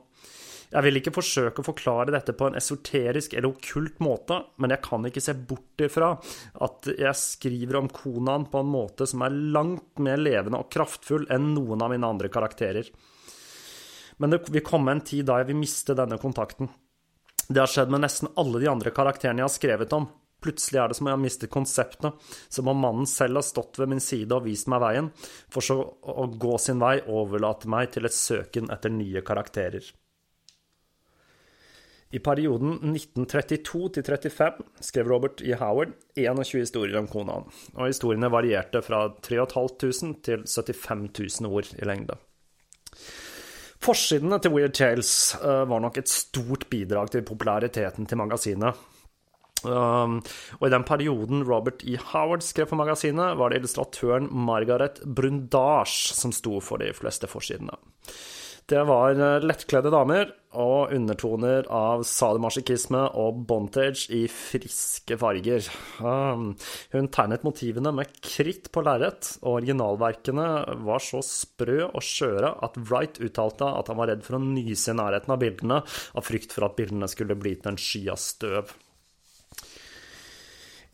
Jeg 0.68 0.84
vil 0.84 1.00
ikke 1.00 1.14
forsøke 1.16 1.64
å 1.64 1.68
forklare 1.70 2.12
dette 2.12 2.34
på 2.36 2.50
en 2.50 2.58
esoterisk 2.60 3.34
eller 3.34 3.54
okkult 3.54 4.02
måte, 4.04 4.42
men 4.60 4.74
jeg 4.74 4.84
kan 4.84 5.06
ikke 5.08 5.24
se 5.24 5.36
bort 5.48 5.84
ifra 5.84 6.10
at 6.68 6.90
jeg 6.92 7.20
skriver 7.20 7.80
om 7.80 7.88
Konan 7.88 8.50
på 8.52 8.60
en 8.60 8.72
måte 8.74 9.08
som 9.08 9.24
er 9.24 9.38
langt 9.56 10.02
mer 10.04 10.20
levende 10.20 10.60
og 10.60 10.72
kraftfull 10.74 11.30
enn 11.32 11.54
noen 11.54 11.86
av 11.86 11.94
mine 11.94 12.10
andre 12.10 12.32
karakterer. 12.34 12.90
Men 14.20 14.34
det 14.34 14.42
vil 14.52 14.66
komme 14.66 14.92
en 14.92 15.06
tid 15.08 15.30
da 15.30 15.40
jeg 15.40 15.54
vil 15.54 15.62
miste 15.62 15.96
denne 15.96 16.20
kontakten. 16.20 16.68
Det 17.48 17.62
har 17.62 17.72
skjedd 17.72 17.94
med 17.94 18.04
nesten 18.04 18.34
alle 18.36 18.60
de 18.60 18.68
andre 18.68 18.92
karakterene 18.92 19.40
jeg 19.40 19.48
har 19.48 19.54
skrevet 19.54 19.94
om. 19.96 20.10
Plutselig 20.44 20.82
er 20.82 20.92
det 20.92 20.98
som 20.98 21.08
om 21.08 21.10
jeg 21.14 21.18
har 21.18 21.24
mistet 21.24 21.54
konseptene, 21.54 22.12
som 22.52 22.68
om 22.70 22.82
mannen 22.84 23.08
selv 23.10 23.40
har 23.40 23.46
stått 23.48 23.80
ved 23.80 23.90
min 23.94 24.04
side 24.04 24.36
og 24.36 24.46
vist 24.46 24.68
meg 24.70 24.84
veien, 24.84 25.08
for 25.50 25.66
så 25.66 25.80
å 25.80 26.28
gå 26.28 26.60
sin 26.62 26.82
vei 26.84 26.98
og 27.06 27.24
overlate 27.24 27.72
meg 27.72 27.94
til 27.96 28.06
et 28.10 28.14
søken 28.14 28.70
etter 28.74 28.94
nye 28.94 29.24
karakterer. 29.26 29.88
I 32.16 32.22
perioden 32.24 32.78
1932 32.94 33.90
til 33.98 34.06
35 34.08 34.68
skrev 34.90 35.10
Robert 35.12 35.42
E. 35.44 35.58
Howard 35.60 35.92
21 36.16 36.62
historier 36.64 37.00
om 37.02 37.10
konaen, 37.12 37.50
og 37.76 37.90
historiene 37.90 38.32
varierte 38.32 38.82
fra 38.86 39.10
3500 39.28 40.22
til 40.24 40.46
75 40.48 41.42
000 41.42 41.52
ord 41.52 41.74
i 41.76 41.88
lengde. 41.88 42.16
Forsidene 43.84 44.40
til 44.42 44.56
Weird 44.56 44.74
Tales 44.80 45.36
eh, 45.38 45.66
var 45.70 45.84
nok 45.84 46.00
et 46.00 46.10
stort 46.10 46.66
bidrag 46.72 47.12
til 47.14 47.28
populariteten 47.28 48.08
til 48.08 48.24
magasinet, 48.24 48.88
Um, 49.66 50.20
og 50.60 50.68
i 50.68 50.72
den 50.72 50.84
perioden 50.86 51.42
Robert 51.48 51.82
E. 51.82 51.98
Howard 52.12 52.44
skrev 52.46 52.68
for 52.70 52.78
magasinet, 52.78 53.38
var 53.40 53.50
det 53.50 53.62
illustratøren 53.62 54.30
Margaret 54.30 55.02
Brundage 55.02 56.14
som 56.14 56.34
sto 56.36 56.60
for 56.62 56.78
de 56.78 56.92
fleste 56.94 57.30
forsidene. 57.30 57.74
Det 58.68 58.82
var 58.84 59.16
eh, 59.16 59.44
lettkledde 59.48 59.92
damer 59.94 60.34
og 60.60 60.92
undertoner 60.92 61.68
av 61.72 62.02
sadomasochisme 62.08 63.00
og 63.16 63.38
bondage 63.48 64.10
i 64.12 64.26
friske 64.32 65.16
farger. 65.22 65.70
Um, 66.04 66.50
hun 66.92 67.08
tegnet 67.14 67.46
motivene 67.48 67.94
med 67.96 68.12
kritt 68.20 68.68
på 68.76 68.84
lerret, 68.84 69.38
og 69.40 69.62
originalverkene 69.62 70.48
var 70.88 71.04
så 71.04 71.22
sprø 71.24 71.86
og 71.88 72.04
skjøre 72.04 72.52
at 72.68 72.76
Wright 72.90 73.22
uttalte 73.24 73.70
at 73.72 73.88
han 73.92 74.02
var 74.02 74.12
redd 74.12 74.28
for 74.28 74.36
å 74.36 74.44
nyse 74.44 74.92
i 74.92 74.98
nærheten 75.00 75.36
av 75.38 75.40
bildene, 75.46 75.80
av 75.88 76.28
frykt 76.28 76.58
for 76.58 76.68
at 76.68 76.76
bildene 76.76 77.08
skulle 77.12 77.40
bli 77.40 77.56
til 77.56 77.72
en 77.72 77.80
sky 77.80 78.04
av 78.12 78.20
støv. 78.20 78.76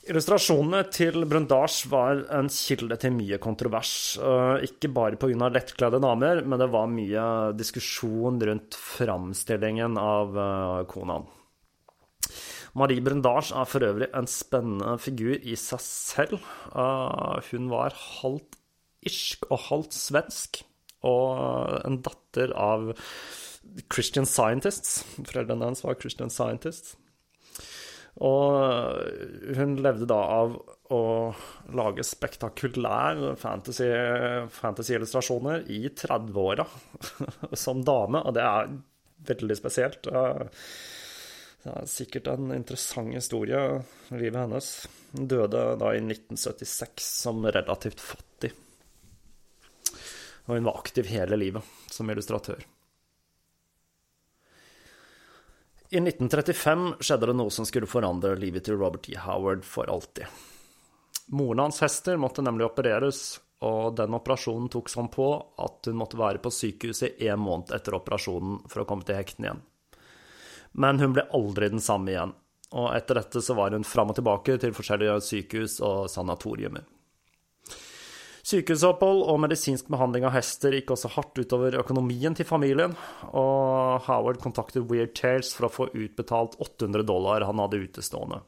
Illustrasjonene 0.03 0.81
til 0.91 1.23
Brundage 1.31 1.87
var 1.87 2.25
en 2.35 2.49
kilde 2.51 2.97
til 2.99 3.13
mye 3.15 3.37
kontrovers. 3.39 4.17
Eh, 4.19 4.65
ikke 4.67 4.89
bare 4.91 5.15
pga. 5.15 5.47
lettkledde 5.47 6.01
damer, 6.03 6.41
men 6.43 6.59
det 6.59 6.67
var 6.73 6.91
mye 6.91 7.53
diskusjon 7.55 8.41
rundt 8.41 8.75
framstillingen 8.75 9.95
av. 9.97 10.35
Eh, 10.35 11.21
Marie 12.75 12.99
Brundage 12.99 13.55
er 13.55 13.65
for 13.65 13.79
øvrig 13.79 14.09
en 14.13 14.27
spennende 14.27 14.97
figur 14.99 15.39
i 15.39 15.55
seg 15.55 15.79
selv. 15.79 16.41
Eh, 16.75 17.39
hun 17.51 17.69
var 17.69 17.95
halvt 17.95 18.59
irsk 19.07 19.47
og 19.51 19.59
halvt 19.69 19.93
svensk, 19.93 20.63
og 21.03 21.79
en 21.85 22.01
datter 22.01 22.51
av 22.51 22.91
Christian 23.87 24.25
Scientists. 24.25 25.05
Foreldrene 25.15 25.63
hennes 25.63 25.83
var 25.85 25.95
Christian 25.95 26.29
Scientists. 26.29 26.97
Og 28.21 29.57
hun 29.57 29.73
levde 29.81 30.05
da 30.09 30.19
av 30.35 30.57
å 30.93 31.33
lage 31.73 32.03
spektakulære 32.05 33.35
fantasy-illustrasjoner 33.41 35.63
fantasy 35.63 35.73
i 35.73 35.89
30-åra 35.89 36.65
som 37.65 37.81
dame, 37.85 38.19
og 38.21 38.33
det 38.37 38.43
er 38.45 38.69
veldig 39.33 39.57
spesielt. 39.57 40.05
Det 41.63 41.71
er 41.71 41.87
sikkert 41.89 42.27
en 42.33 42.51
interessant 42.53 43.13
historie, 43.15 43.59
livet 44.11 44.41
hennes. 44.43 44.87
Hun 45.13 45.27
døde 45.31 45.61
da 45.79 45.93
i 45.95 46.01
1976 46.03 46.99
som 47.23 47.45
relativt 47.47 47.99
fattig. 48.03 48.51
Og 50.43 50.57
hun 50.57 50.67
var 50.67 50.81
aktiv 50.83 51.07
hele 51.07 51.35
livet 51.39 51.63
som 51.89 52.09
illustratør. 52.11 52.59
I 55.93 55.97
1935 55.97 56.95
skjedde 57.05 57.27
det 57.29 57.33
noe 57.37 57.51
som 57.53 57.67
skulle 57.69 57.85
forandre 57.85 58.31
livet 58.41 58.65
til 58.65 58.79
Robert 58.79 59.05
E. 59.11 59.17
Howard 59.21 59.61
for 59.61 59.85
alltid. 59.93 60.25
Moren 61.37 61.59
hans 61.67 61.83
hester 61.85 62.17
måtte 62.17 62.41
nemlig 62.41 62.65
opereres, 62.65 63.19
og 63.61 63.93
den 63.99 64.15
operasjonen 64.17 64.71
tok 64.73 64.89
sånn 64.89 65.11
på 65.13 65.27
at 65.61 65.85
hun 65.85 65.99
måtte 65.99 66.17
være 66.17 66.41
på 66.41 66.49
sykehuset 66.49 67.21
en 67.29 67.43
måned 67.45 67.75
etter 67.77 67.93
operasjonen 67.93 68.63
for 68.71 68.81
å 68.81 68.87
komme 68.89 69.05
til 69.05 69.19
hektene 69.21 69.51
igjen. 69.51 69.61
Men 70.81 70.97
hun 70.97 71.13
ble 71.13 71.27
aldri 71.29 71.69
den 71.75 71.85
samme 71.85 72.09
igjen, 72.09 72.33
og 72.73 72.89
etter 72.97 73.21
dette 73.21 73.45
så 73.45 73.53
var 73.61 73.77
hun 73.77 73.85
fram 73.85 74.09
og 74.09 74.17
tilbake 74.17 74.57
til 74.65 74.73
forskjellige 74.73 75.21
sykehus 75.29 75.77
og 75.85 76.09
sanatoriumer. 76.09 76.89
Sykehusopphold 78.43 79.21
og 79.31 79.37
medisinsk 79.39 79.87
behandling 79.93 80.25
av 80.27 80.33
hester 80.35 80.75
gikk 80.75 80.91
også 80.91 81.13
hardt 81.13 81.39
utover 81.39 81.77
økonomien 81.79 82.35
til 82.35 82.47
familien, 82.47 82.91
og 83.31 84.03
Howard 84.09 84.41
kontaktet 84.43 84.89
Weird 84.89 85.13
Tales 85.15 85.53
for 85.55 85.69
å 85.69 85.71
få 85.71 85.87
utbetalt 85.95 86.57
800 86.59 87.05
dollar 87.07 87.45
han 87.47 87.61
hadde 87.63 87.79
utestående. 87.85 88.41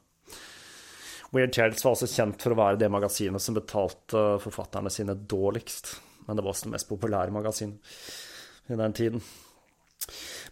Weird 1.32 1.56
Tales 1.56 1.84
var 1.86 1.96
også 1.96 2.12
kjent 2.12 2.44
for 2.44 2.52
å 2.52 2.60
være 2.60 2.82
det 2.84 2.92
magasinet 2.92 3.44
som 3.44 3.56
betalte 3.56 4.26
forfatterne 4.44 4.92
sine 4.92 5.16
dårligst. 5.16 5.96
Men 6.28 6.36
det 6.36 6.44
var 6.44 6.52
også 6.52 6.68
det 6.68 6.76
mest 6.76 6.92
populære 6.92 7.34
magasinet 7.36 7.96
i 8.68 8.78
den 8.80 8.96
tiden. 9.00 9.24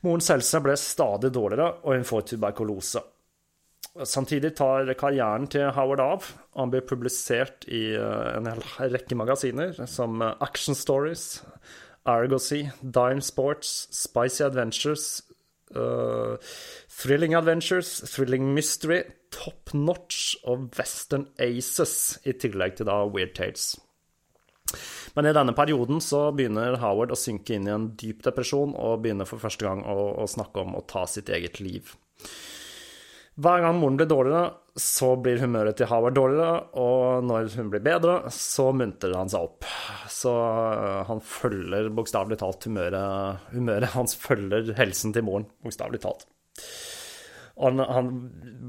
Moren 0.03 0.23
Selsa 0.23 0.59
ble 0.63 0.75
stadig 0.79 1.31
dårligere, 1.35 1.81
og 1.83 1.97
hun 1.97 2.07
får 2.07 2.29
tuberkulose. 2.33 3.03
Samtidig 3.93 4.55
tar 4.57 4.89
karrieren 4.97 5.45
til 5.53 5.67
Howard 5.75 6.01
av. 6.01 6.29
Han 6.57 6.71
blir 6.73 6.81
publisert 6.89 7.67
i 7.69 7.91
eh, 7.93 8.29
en 8.39 8.49
rekke 8.81 9.17
magasiner, 9.19 9.75
som 9.85 10.17
Action 10.21 10.73
Stories, 10.73 11.43
Argosy, 12.09 12.65
Dime 12.81 13.21
Sports, 13.21 13.87
Spicy 13.93 14.41
Adventures, 14.43 15.21
uh, 15.75 16.37
Thrilling 16.89 17.33
Adventures, 17.33 18.01
Thrilling 18.11 18.53
Mystery, 18.53 19.03
Top 19.31 19.73
Notch 19.73 20.35
og 20.43 20.69
Western 20.77 21.27
Aces, 21.39 22.19
i 22.25 22.33
tillegg 22.33 22.77
til 22.77 22.89
da 22.89 23.03
Weird 23.05 23.35
Tales. 23.37 23.75
Men 25.13 25.29
i 25.29 25.35
denne 25.35 25.53
perioden 25.53 26.01
så 26.01 26.31
begynner 26.33 26.79
Howard 26.81 27.13
å 27.13 27.19
synke 27.19 27.55
inn 27.55 27.69
i 27.69 27.73
en 27.73 27.91
dyp 27.99 28.23
depresjon 28.25 28.73
og 28.73 29.03
begynner 29.03 29.29
for 29.29 29.41
første 29.41 29.67
gang 29.67 29.83
å, 29.85 29.97
å 30.23 30.27
snakke 30.29 30.63
om 30.65 30.73
å 30.79 30.85
ta 30.89 31.05
sitt 31.09 31.29
eget 31.29 31.61
liv. 31.61 31.93
Hver 33.33 33.63
gang 33.63 33.79
moren 33.81 33.95
blir 33.97 34.09
dårligere, 34.09 34.51
så 34.77 35.15
blir 35.21 35.41
humøret 35.41 35.77
til 35.77 35.89
Howard 35.89 36.13
dårligere, 36.17 36.57
og 36.77 37.25
når 37.25 37.49
hun 37.57 37.71
blir 37.73 37.81
bedre, 37.85 38.17
så 38.33 38.67
muntrer 38.77 39.15
han 39.17 39.31
seg 39.31 39.47
opp. 39.47 39.65
Så 40.09 40.33
øh, 40.33 40.99
han 41.09 41.21
følger 41.25 41.89
bokstavelig 41.97 42.37
talt 42.41 42.67
humøret 42.69 43.49
Humøret 43.53 43.93
hans 43.95 44.13
følger 44.21 44.73
helsen 44.77 45.15
til 45.15 45.25
moren, 45.25 45.47
bokstavelig 45.65 46.03
talt. 46.05 46.27
Han, 47.61 47.81
han 47.85 48.11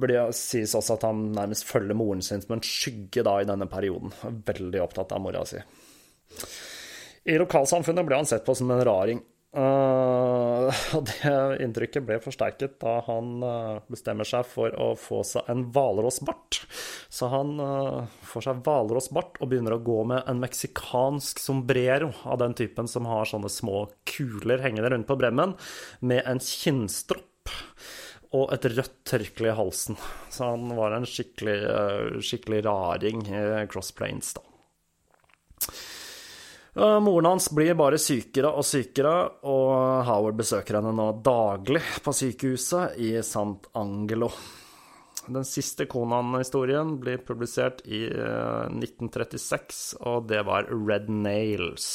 blir, 0.00 0.32
sies 0.36 0.74
også 0.76 0.98
at 0.98 1.06
han 1.08 1.26
nærmest 1.36 1.68
følger 1.68 1.96
moren 1.96 2.24
sin 2.24 2.44
som 2.44 2.56
en 2.56 2.64
skygge 2.64 3.24
da 3.24 3.38
i 3.40 3.48
denne 3.48 3.68
perioden. 3.68 4.12
Veldig 4.48 4.82
opptatt 4.84 5.12
av 5.16 5.24
mora 5.24 5.44
si. 5.48 5.60
I 7.24 7.38
lokalsamfunnet 7.40 8.04
ble 8.04 8.20
han 8.20 8.28
sett 8.28 8.44
på 8.44 8.56
som 8.56 8.72
en 8.72 8.84
raring. 8.84 9.22
Uh, 9.54 10.66
og 10.96 11.04
det 11.06 11.32
inntrykket 11.62 12.02
ble 12.02 12.16
forsterket 12.22 12.74
da 12.82 12.96
han 13.06 13.36
uh, 13.44 13.82
bestemmer 13.86 14.26
seg 14.26 14.48
for 14.50 14.74
å 14.74 14.88
få 14.98 15.20
seg 15.26 15.46
en 15.52 15.68
hvalrossbart. 15.74 16.58
Så 17.12 17.30
han 17.30 17.54
uh, 17.62 18.10
får 18.26 18.48
seg 18.48 18.64
hvalrossbart 18.66 19.38
og 19.38 19.52
begynner 19.52 19.76
å 19.76 19.84
gå 19.86 20.00
med 20.10 20.26
en 20.30 20.42
meksikansk 20.42 21.42
sombrero 21.42 22.10
av 22.26 22.40
den 22.42 22.58
typen 22.58 22.90
som 22.90 23.06
har 23.06 23.30
sånne 23.30 23.52
små 23.52 23.86
kuler 24.10 24.64
hengende 24.64 24.90
rundt 24.90 25.10
på 25.10 25.18
bremmen, 25.22 25.54
med 26.02 26.26
en 26.26 26.42
kinnstropp 26.42 27.54
og 28.34 28.50
et 28.50 28.66
rødt 28.72 28.96
tørkle 29.06 29.52
i 29.52 29.54
halsen. 29.54 29.94
Så 30.34 30.50
han 30.50 30.66
var 30.74 30.96
en 30.96 31.06
skikkelig, 31.06 31.60
skikkelig 32.26 32.64
raring 32.66 33.22
i 33.30 33.44
Cross 33.70 33.94
Plains, 33.94 34.34
da. 34.34 34.42
Moren 36.74 37.28
hans 37.28 37.46
blir 37.54 37.76
bare 37.78 38.00
sykere 38.02 38.50
og 38.50 38.66
sykere, 38.66 39.14
og 39.46 40.02
Howard 40.08 40.34
besøker 40.40 40.80
henne 40.80 40.90
nå 40.96 41.06
daglig 41.22 41.84
på 42.02 42.14
sykehuset 42.18 42.98
i 42.98 43.12
Sant 43.22 43.68
Angelo. 43.78 44.32
Den 45.26 45.44
siste 45.44 45.86
Konan-historien 45.86 46.98
blir 47.00 47.22
publisert 47.24 47.80
i 47.86 48.02
1936, 48.10 49.94
eh, 49.94 50.02
og 50.10 50.28
det 50.28 50.42
var 50.44 50.68
Red 50.68 51.08
Nails. 51.08 51.86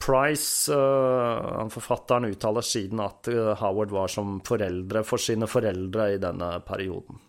Price, 0.00 0.72
uh, 0.72 1.68
forfatteren, 1.68 2.30
uttaler 2.32 2.64
siden 2.64 3.02
at 3.04 3.28
eh, 3.28 3.54
Howard 3.60 3.92
var 3.92 4.08
som 4.08 4.38
foreldre 4.44 5.02
for 5.04 5.20
sine 5.20 5.48
foreldre 5.48 6.14
i 6.14 6.20
denne 6.20 6.54
perioden. 6.64 7.20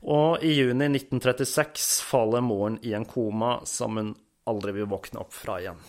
Og 0.00 0.44
i 0.44 0.54
juni 0.56 0.90
1936 0.92 2.00
faller 2.08 2.44
moren 2.44 2.78
i 2.84 2.92
en 2.96 3.08
koma 3.08 3.58
som 3.68 3.96
hun 4.00 4.14
aldri 4.50 4.74
vil 4.76 4.90
våkne 4.90 5.22
opp 5.22 5.34
fra 5.34 5.60
igjen. 5.62 5.80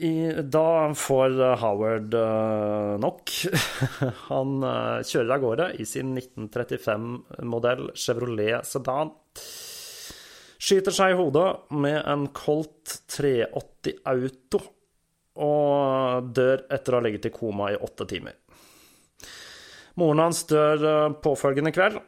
I, 0.00 0.32
da 0.48 0.94
får 0.96 1.34
Howard 1.60 2.14
uh, 2.16 2.96
nok. 3.02 3.32
Han 4.30 4.62
uh, 4.64 5.02
kjører 5.04 5.34
av 5.34 5.42
gårde 5.42 5.66
i 5.76 5.84
sin 5.84 6.14
1935-modell 6.16 7.90
Chevrolet 7.92 8.64
Sedan. 8.64 9.12
Skyter 10.60 10.96
seg 10.96 11.12
i 11.12 11.18
hodet 11.18 11.48
med 11.76 11.98
en 12.00 12.26
Colt 12.36 12.94
380 13.12 14.00
Auto 14.08 14.62
og 15.40 16.32
dør 16.36 16.64
etter 16.72 16.92
å 16.92 16.98
ha 16.98 17.04
ligget 17.04 17.28
i 17.28 17.34
koma 17.34 17.70
i 17.72 17.78
åtte 17.80 18.08
timer. 18.08 18.36
Moren 20.00 20.24
hans 20.24 20.42
dør 20.48 20.86
uh, 20.86 21.12
påfølgende 21.20 21.74
kveld, 21.76 22.00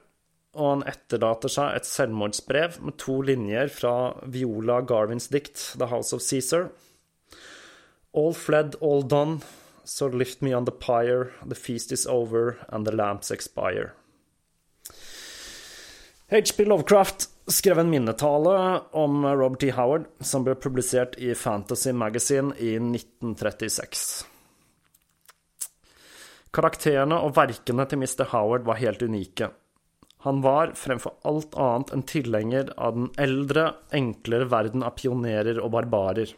og 0.52 0.68
han 0.68 0.84
etterlater 0.88 1.52
seg 1.52 1.76
et 1.76 1.88
selvmordsbrev 1.88 2.76
med 2.84 2.98
to 3.00 3.20
linjer 3.24 3.70
fra 3.72 3.94
Viola 4.28 4.82
Garvins 4.84 5.30
dikt 5.32 5.62
The 5.80 5.88
House 5.88 6.12
of 6.12 6.24
Caesar. 6.24 6.68
All 8.12 8.34
fled, 8.36 8.76
all 8.80 9.02
done, 9.02 9.40
so 9.84 10.06
lift 10.06 10.42
me 10.42 10.52
on 10.54 10.66
the 10.68 10.72
pyre, 10.72 11.32
the 11.46 11.56
feast 11.56 11.92
is 11.92 12.06
over, 12.06 12.58
and 12.68 12.86
the 12.86 12.92
lamps 12.92 13.30
expire. 13.30 13.94
HP 16.32 16.64
Lovecraft 16.64 17.28
skrev 17.46 17.78
en 17.78 17.90
minnetale 17.90 18.80
om 18.92 19.24
Robert 19.26 19.60
T. 19.60 19.70
Howard, 19.76 20.04
som 20.20 20.44
ble 20.44 20.54
publisert 20.54 21.16
i 21.20 21.34
Fantasy 21.34 21.92
Magazine 21.92 22.52
i 22.56 22.76
1936. 22.76 24.04
Karakterene 26.52 27.16
og 27.24 27.34
verkene 27.36 27.84
til 27.88 28.00
Mr. 28.00 28.24
Howard 28.32 28.64
var 28.68 28.80
helt 28.80 29.02
unike. 29.04 29.48
Han 30.22 30.40
var 30.44 30.76
fremfor 30.78 31.16
alt 31.26 31.54
annet 31.58 31.92
en 31.92 32.04
tilhenger 32.06 32.72
av 32.76 32.94
den 32.94 33.10
eldre, 33.18 33.72
enklere 33.90 34.46
verden 34.50 34.84
av 34.86 34.94
pionerer 34.98 35.58
og 35.58 35.72
barbarer. 35.74 36.30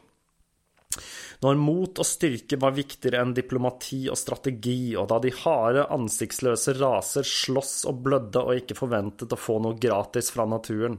Når 1.44 1.58
mot 1.60 1.98
og 2.00 2.06
styrke 2.08 2.56
var 2.60 2.72
viktigere 2.76 3.20
enn 3.20 3.34
diplomati 3.36 4.06
og 4.08 4.16
strategi, 4.16 4.94
og 4.96 5.10
da 5.10 5.18
de 5.20 5.32
harde, 5.42 5.84
ansiktsløse 5.92 6.76
raser 6.78 7.26
sloss 7.28 7.82
og 7.90 8.00
blødde 8.06 8.40
og 8.40 8.62
ikke 8.62 8.78
forventet 8.78 9.34
å 9.34 9.40
få 9.40 9.58
noe 9.60 9.76
gratis 9.80 10.32
fra 10.32 10.46
naturen. 10.48 10.96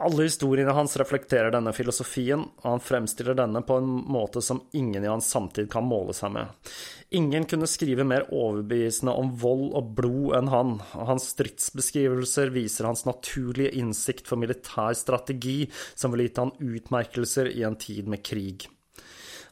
Alle 0.00 0.24
historiene 0.24 0.72
hans 0.72 0.96
reflekterer 0.96 1.52
denne 1.52 1.74
filosofien, 1.76 2.46
og 2.62 2.64
han 2.64 2.80
fremstiller 2.80 3.36
denne 3.36 3.60
på 3.66 3.76
en 3.76 3.90
måte 4.08 4.40
som 4.40 4.62
ingen 4.72 5.04
i 5.04 5.10
hans 5.10 5.28
samtid 5.28 5.68
kan 5.72 5.84
måle 5.84 6.14
seg 6.16 6.32
med. 6.32 6.72
Ingen 7.20 7.44
kunne 7.50 7.68
skrive 7.68 8.06
mer 8.08 8.24
overbevisende 8.32 9.12
om 9.12 9.34
vold 9.42 9.74
og 9.76 9.92
blod 9.98 10.38
enn 10.38 10.48
han, 10.48 10.72
og 10.96 11.08
hans 11.10 11.28
stridsbeskrivelser 11.34 12.52
viser 12.54 12.88
hans 12.88 13.04
naturlige 13.04 13.74
innsikt 13.76 14.30
for 14.30 14.40
militær 14.40 14.96
strategi, 14.96 15.66
som 15.92 16.14
ville 16.14 16.30
gitt 16.30 16.40
han 16.40 16.54
utmerkelser 16.56 17.52
i 17.52 17.66
en 17.68 17.76
tid 17.76 18.08
med 18.08 18.24
krig. 18.24 18.70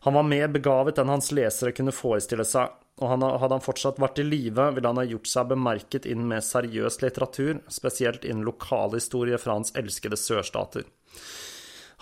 Han 0.06 0.16
var 0.16 0.24
mer 0.30 0.48
begavet 0.48 0.96
enn 1.02 1.12
hans 1.12 1.28
lesere 1.34 1.74
kunne 1.76 1.92
forestille 1.92 2.46
seg, 2.48 2.72
og 2.98 3.10
hadde 3.14 3.54
han 3.54 3.62
fortsatt 3.62 4.00
vært 4.02 4.18
i 4.22 4.26
live, 4.26 4.70
ville 4.74 4.90
han 4.90 4.98
ha 4.98 5.06
gjort 5.06 5.30
seg 5.30 5.50
bemerket 5.52 6.06
innen 6.08 6.28
mer 6.30 6.42
seriøs 6.44 7.00
litteratur, 7.04 7.60
spesielt 7.70 8.26
innen 8.26 8.46
lokalhistorie 8.46 9.38
fra 9.38 9.58
hans 9.58 9.74
elskede 9.78 10.18
sørstater. 10.18 10.86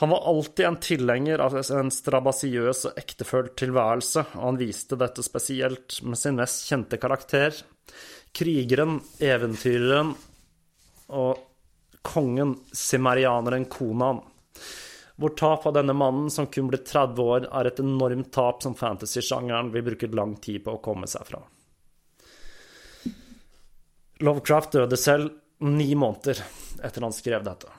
Han 0.00 0.12
var 0.12 0.26
alltid 0.28 0.66
en 0.66 0.78
tilhenger 0.80 1.40
av 1.40 1.54
en 1.56 1.90
strabasiøs 1.92 2.82
og 2.90 2.98
ektefølt 3.00 3.54
tilværelse, 3.56 4.26
og 4.36 4.42
han 4.44 4.60
viste 4.60 4.98
dette 5.00 5.24
spesielt 5.24 6.02
med 6.04 6.20
sin 6.20 6.36
mest 6.36 6.66
kjente 6.68 6.98
karakter, 7.00 7.56
krigeren, 8.36 8.98
eventyreren 9.24 10.12
og 11.16 11.40
kongen, 12.04 12.58
simerianeren 12.76 13.64
Konan. 13.72 14.20
Hvor 15.16 15.32
tap 15.38 15.66
av 15.66 15.72
denne 15.78 15.94
mannen, 15.96 16.28
som 16.30 16.46
kun 16.52 16.68
ble 16.68 16.82
30 16.84 17.22
år, 17.22 17.48
er 17.48 17.70
et 17.70 17.80
enormt 17.80 18.28
tap 18.34 18.62
som 18.64 18.76
fantasy-sjangeren 18.76 19.72
vil 19.72 19.86
bruke 19.86 20.10
lang 20.12 20.36
tid 20.44 20.64
på 20.64 20.76
å 20.76 20.82
komme 20.84 21.08
seg 21.08 21.24
fra. 21.28 21.40
Lovecraft 24.24 24.76
døde 24.76 24.96
selv 25.00 25.32
ni 25.64 25.94
måneder 25.96 26.40
etter 26.84 27.04
han 27.04 27.16
skrev 27.16 27.44
dette. 27.44 27.72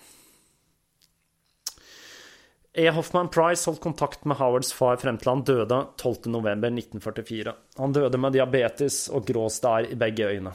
E. 2.77 2.89
Hoffman 2.93 3.29
Price 3.33 3.65
holdt 3.65 3.81
kontakt 3.81 4.25
med 4.25 4.37
Howards 4.37 4.69
far 4.73 4.99
frem 5.01 5.17
til 5.17 5.31
han 5.31 5.41
døde 5.45 5.79
12.11.1944. 5.97 7.53
Han 7.81 7.93
døde 7.93 8.21
med 8.21 8.37
diabetes 8.37 8.99
og 9.09 9.25
grå 9.25 9.47
stær 9.49 9.89
i 9.89 9.97
begge 9.97 10.29
øyne. 10.29 10.53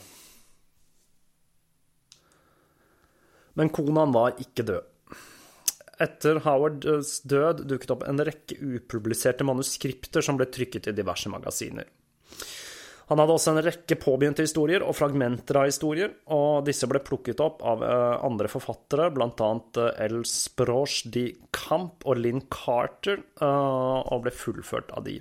Men 3.59 3.71
konaen 3.75 4.15
var 4.15 4.39
ikke 4.39 4.63
død. 4.71 4.92
Etter 6.03 6.41
Howards 6.45 7.21
død 7.29 7.65
dukket 7.69 7.93
opp 7.95 8.05
en 8.07 8.21
rekke 8.27 8.57
upubliserte 8.59 9.45
manuskripter 9.47 10.25
som 10.25 10.39
ble 10.39 10.49
trykket 10.51 10.91
i 10.91 10.95
diverse 10.95 11.31
magasiner. 11.31 11.87
Han 13.11 13.19
hadde 13.19 13.35
også 13.35 13.51
en 13.51 13.63
rekke 13.65 13.97
påbegynte 13.99 14.45
historier 14.45 14.83
og 14.85 14.95
fragmenter 14.95 15.59
av 15.59 15.67
historier, 15.67 16.13
og 16.31 16.63
disse 16.67 16.87
ble 16.89 17.01
plukket 17.03 17.41
opp 17.43 17.59
av 17.67 17.83
eh, 17.83 18.15
andre 18.23 18.49
forfattere, 18.51 19.09
bl.a. 19.13 19.49
Eh, 19.91 20.15
Sproche 20.29 21.11
de 21.11 21.25
Camp 21.55 22.07
og 22.07 22.21
Lynn 22.21 22.45
Carter, 22.53 23.19
eh, 23.43 23.99
og 24.07 24.23
ble 24.23 24.33
fullført 24.33 24.95
av 24.95 25.05
de. 25.09 25.19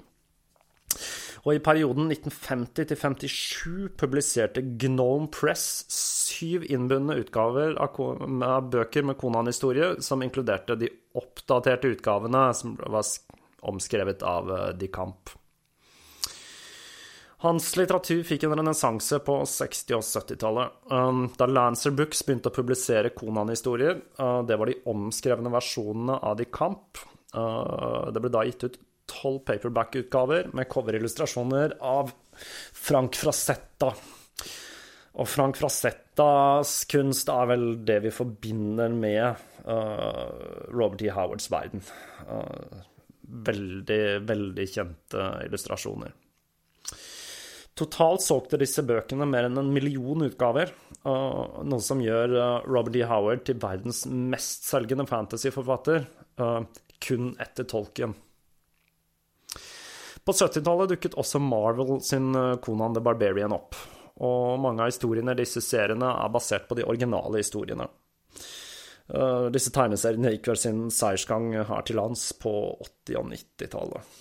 Og 1.43 1.57
i 1.57 1.63
perioden 1.63 2.07
1950 2.13 2.87
til 2.93 2.99
57 3.01 3.97
publiserte 3.99 4.63
Gnome 4.63 5.27
Press 5.35 5.85
syv 5.91 6.69
innbundne 6.71 7.19
utgaver 7.19 7.75
av, 7.83 7.99
av 8.47 8.71
bøker 8.71 9.09
med 9.09 9.19
Konan-historie, 9.19 9.97
som 10.07 10.23
inkluderte 10.23 10.79
de 10.79 10.93
oppdaterte 11.19 11.91
utgavene 11.97 12.47
som 12.55 12.77
var 12.79 13.11
omskrevet 13.67 14.23
av 14.23 14.55
De 14.79 14.91
Camp. 14.95 15.35
Hans 17.43 17.73
litteratur 17.75 18.21
fikk 18.23 18.45
en 18.47 18.55
renessanse 18.55 19.19
på 19.27 19.41
60- 19.51 19.97
og 19.97 20.05
70-tallet. 20.07 20.77
Um, 20.95 21.25
da 21.35 21.49
Lancer 21.51 21.91
Books 21.99 22.23
begynte 22.23 22.53
å 22.53 22.55
publisere 22.55 23.11
Konan-historier, 23.17 23.99
uh, 24.21 24.45
det 24.47 24.59
var 24.61 24.71
de 24.71 24.77
omskrevne 24.93 25.51
versjonene 25.51 26.21
av 26.23 26.37
De 26.39 26.47
Camp. 26.55 27.03
Uh, 27.35 28.13
det 28.15 28.23
ble 28.23 28.31
da 28.31 28.45
gitt 28.47 28.69
ut 28.69 28.79
tolv 29.11 29.43
paperback-utgaver 29.49 30.51
med 30.57 30.69
coverillustrasjoner 30.73 31.77
av 31.81 32.13
Frank 32.73 33.19
Frasetta. 33.19 33.93
Og 35.21 35.29
Frank 35.29 35.59
Frasettas 35.61 36.87
kunst 36.89 37.29
er 37.33 37.51
vel 37.51 37.67
det 37.85 37.99
vi 38.07 38.15
forbinder 38.15 38.95
med 38.97 39.43
uh, 39.67 40.73
Robert 40.73 41.05
E. 41.05 41.13
Howards 41.13 41.51
verden. 41.53 41.85
veldig, 43.23 44.03
veldig 44.29 44.67
kjente 44.69 45.29
illustrasjoner. 45.47 46.17
Totalt 47.73 48.21
solgte 48.21 48.59
disse 48.61 48.85
bøkene 48.85 49.25
mer 49.29 49.47
enn 49.49 49.57
en 49.57 49.71
million 49.73 50.27
utgaver, 50.27 50.75
noe 51.05 51.81
som 51.81 52.03
gjør 52.05 52.35
uh, 52.37 52.67
Robert 52.69 52.93
D. 52.93 53.05
Howard 53.09 53.47
til 53.49 53.61
verdens 53.63 54.05
mestselgende 54.07 55.07
fantasyforfatter, 55.09 56.05
uh, 56.41 56.61
kun 57.03 57.33
etter 57.41 57.69
Tolkien. 57.69 58.13
På 60.23 60.33
70-tallet 60.33 60.93
dukket 60.95 61.19
også 61.19 61.41
Marvel 61.43 61.99
sin 62.05 62.31
Conan 62.63 62.93
uh, 62.93 62.97
the 62.99 63.03
Barbarian 63.03 63.55
opp, 63.57 63.75
og 64.23 64.61
mange 64.63 64.85
av 64.85 64.93
historiene 64.93 65.35
i 65.35 65.41
disse 65.43 65.63
seriene 65.65 66.13
er 66.15 66.33
basert 66.33 66.69
på 66.69 66.79
de 66.79 66.87
originale 66.87 67.43
historiene. 67.43 67.89
Disse 69.53 69.73
tegneseriene 69.75 70.31
gikk 70.37 70.53
vel 70.53 70.61
sin 70.61 70.85
seiersgang 70.95 71.51
her 71.69 71.83
til 71.85 71.99
lands 71.99 72.31
på 72.41 72.53
80- 73.11 73.19
og 73.19 73.27
90-tallet. 73.33 74.13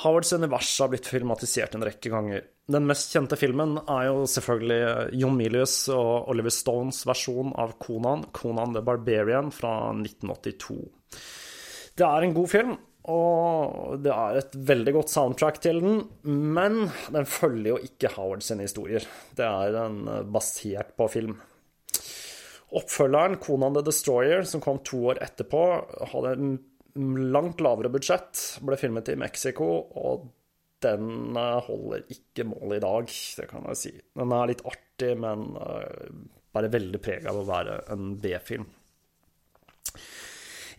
Howards 0.00 0.32
univers 0.32 0.72
har 0.80 0.88
blitt 0.88 1.08
filmatisert 1.08 1.74
en 1.76 1.84
rekke 1.84 2.12
ganger. 2.12 2.44
Den 2.70 2.86
mest 2.88 3.12
kjente 3.12 3.36
filmen 3.36 3.74
er 3.82 4.06
jo 4.08 4.22
selvfølgelig 4.30 5.18
John 5.20 5.36
Milius 5.36 5.74
og 5.92 6.30
Oliver 6.32 6.54
Stones 6.54 7.02
versjon 7.08 7.52
av 7.58 7.74
Conan, 7.82 8.24
Conan 8.32 8.76
the 8.76 8.82
Barbarian, 8.84 9.50
fra 9.52 9.90
1982. 9.92 10.78
Det 12.00 12.06
er 12.06 12.24
en 12.24 12.36
god 12.36 12.48
film, 12.48 12.76
og 13.08 14.00
det 14.04 14.12
er 14.12 14.40
et 14.40 14.56
veldig 14.68 14.92
godt 14.98 15.12
soundtrack 15.12 15.60
til 15.64 15.80
den, 15.80 16.02
men 16.28 16.82
den 17.14 17.28
følger 17.28 17.72
jo 17.72 17.78
ikke 17.86 18.12
Howard 18.16 18.44
sine 18.44 18.66
historier. 18.66 19.06
Det 19.36 19.46
er 19.46 19.78
en 19.86 20.02
basert 20.32 20.92
på 21.00 21.08
film. 21.12 21.38
Oppfølgeren, 22.76 23.38
Conan 23.42 23.74
the 23.74 23.82
Destroyer, 23.82 24.44
som 24.46 24.62
kom 24.62 24.78
to 24.86 25.00
år 25.10 25.22
etterpå, 25.24 25.62
hadde 26.12 26.34
en 26.36 26.52
langt 27.34 27.62
lavere 27.64 27.90
budsjett, 27.90 28.60
ble 28.66 28.78
filmet 28.78 29.10
i 29.10 29.18
Mexico, 29.18 29.66
og 29.98 30.28
den 30.84 31.36
eh, 31.36 31.56
holder 31.66 32.06
ikke 32.14 32.46
mål 32.48 32.76
i 32.76 32.82
dag, 32.82 33.10
det 33.40 33.48
kan 33.50 33.66
jeg 33.70 33.80
si. 33.80 33.92
Den 34.16 34.34
er 34.36 34.50
litt 34.50 34.64
artig, 34.68 35.12
men 35.20 35.50
eh, 35.60 36.12
bare 36.54 36.72
veldig 36.72 37.02
preg 37.02 37.26
av 37.30 37.40
å 37.40 37.46
være 37.48 37.80
en 37.94 38.14
B-film. 38.20 38.66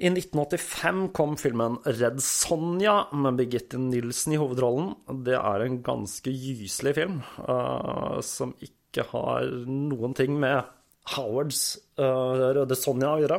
I 0.01 0.09
1985 0.09 1.01
kom 1.13 1.35
filmen 1.37 1.75
Redd 1.85 2.23
Sonja 2.25 3.03
med 3.13 3.35
Birgitte 3.37 3.77
Nilsen 3.77 4.33
i 4.33 4.39
hovedrollen. 4.41 4.95
Det 5.27 5.35
er 5.37 5.61
en 5.61 5.75
ganske 5.85 6.33
gyselig 6.33 6.95
film, 6.97 7.19
uh, 7.45 8.17
som 8.25 8.55
ikke 8.65 9.05
har 9.11 9.45
noen 9.69 10.17
ting 10.17 10.39
med 10.41 10.65
Howards 11.13 11.75
uh, 12.01 12.33
Røde 12.57 12.79
Sonja 12.79 13.11
å 13.13 13.21
gjøre. 13.21 13.37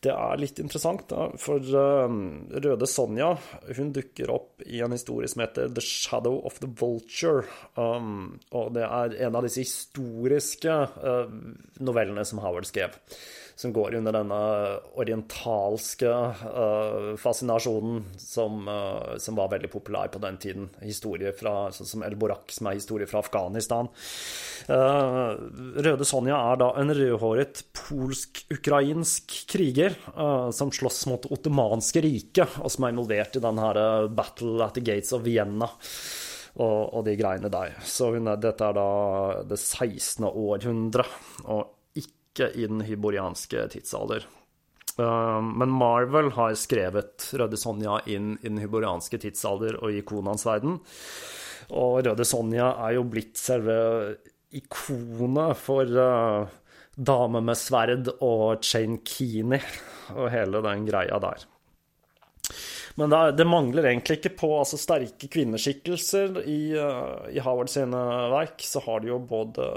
Det 0.00 0.12
er 0.14 0.38
litt 0.40 0.60
interessant, 0.62 1.02
da, 1.10 1.26
for 1.36 1.60
um, 1.76 2.20
Røde 2.48 2.86
Sonja 2.88 3.34
hun 3.76 3.90
dukker 3.92 4.32
opp 4.32 4.64
i 4.64 4.80
en 4.80 4.94
historie 4.96 5.28
som 5.28 5.42
heter 5.44 5.68
The 5.76 5.84
Shadow 5.84 6.38
of 6.48 6.56
the 6.62 6.70
Vulture. 6.80 7.44
Um, 7.76 8.38
og 8.56 8.72
det 8.78 8.86
er 8.86 9.18
en 9.26 9.36
av 9.36 9.44
disse 9.44 9.60
historiske 9.60 10.72
uh, 10.72 11.36
novellene 11.84 12.24
som 12.24 12.40
Howard 12.40 12.70
skrev 12.70 12.96
som 13.60 13.72
går 13.76 13.94
under 13.98 14.14
denne 14.14 14.38
orientalske 15.00 16.08
uh, 16.08 17.10
fascinasjonen 17.20 18.06
som, 18.16 18.62
uh, 18.68 19.16
som, 19.20 19.36
var 19.36 19.50
veldig 19.52 19.68
populær 19.72 20.08
på 20.12 20.22
den 20.22 20.38
tiden. 20.40 20.68
Historie 20.80 21.34
fra, 21.36 21.68
sånn 21.74 21.88
som 21.90 22.04
El 22.06 22.16
Borak, 22.20 22.48
som 22.54 22.70
er 22.70 22.78
historie 22.78 23.08
fra 23.10 23.20
Afghanistan. 23.20 23.90
Uh, 24.64 25.36
Røde 25.76 26.08
Sonja 26.08 26.40
er 26.52 26.60
da 26.62 26.70
en 26.80 26.94
rødhåret 26.96 27.64
polsk-ukrainsk 27.76 29.36
kriger 29.50 29.89
som 30.56 30.72
slåss 30.74 31.04
mot 31.10 31.28
ottomanske 31.32 32.02
riket, 32.04 32.58
og 32.62 32.72
som 32.72 32.86
er 32.86 32.94
involvert 32.94 33.38
i 33.38 33.42
denne 33.44 33.70
Battle 34.16 34.58
at 34.64 34.76
the 34.78 34.84
Gates 34.84 35.14
of 35.16 35.24
Vienna. 35.26 35.68
Og, 36.60 36.80
og 36.98 37.04
de 37.06 37.14
greiene 37.14 37.48
der. 37.52 37.76
Så 37.86 38.10
hun, 38.16 38.26
dette 38.42 38.66
er 38.66 38.74
da 38.74 38.88
det 39.46 39.58
16. 39.60 40.26
århundre. 40.26 41.06
Og 41.46 42.00
ikke 42.00 42.50
i 42.58 42.66
den 42.66 42.82
hyborianske 42.86 43.68
tidsalder. 43.74 44.26
Uh, 44.98 45.40
men 45.42 45.70
Marvel 45.72 46.32
har 46.36 46.56
skrevet 46.58 47.28
Røde 47.38 47.58
Sonja 47.60 48.00
inn 48.10 48.34
i 48.40 48.48
den 48.48 48.60
hyborianske 48.60 49.20
tidsalder 49.22 49.78
og 49.80 49.94
i 49.94 50.02
Konans 50.06 50.44
verden. 50.48 50.80
Og 51.70 52.00
Røde 52.06 52.26
Sonja 52.26 52.72
er 52.86 52.96
jo 52.98 53.06
blitt 53.08 53.38
selve 53.40 53.76
ikonet 54.50 55.58
for 55.60 55.86
uh, 55.86 56.50
Dame 57.00 57.40
med 57.40 57.56
sverd 57.56 58.10
og 58.20 58.60
Chain 58.66 58.98
Keaney 59.06 59.62
og 60.12 60.28
hele 60.34 60.60
den 60.66 60.84
greia 60.88 61.16
der. 61.22 61.46
Men 62.98 63.12
det, 63.36 63.46
mangler 63.46 63.86
egentlig 63.88 64.18
ikke 64.18 64.34
på 64.42 64.48
altså, 64.58 64.76
sterke 64.76 65.28
kvinneskikkelser. 65.32 66.42
I, 66.44 66.60
uh, 66.76 67.30
i 67.32 67.40
Howard 67.40 67.70
sine 67.72 68.00
verk 68.34 68.60
så 68.66 68.82
har 68.84 69.00
de 69.00 69.12
jo 69.12 69.20
både 69.24 69.68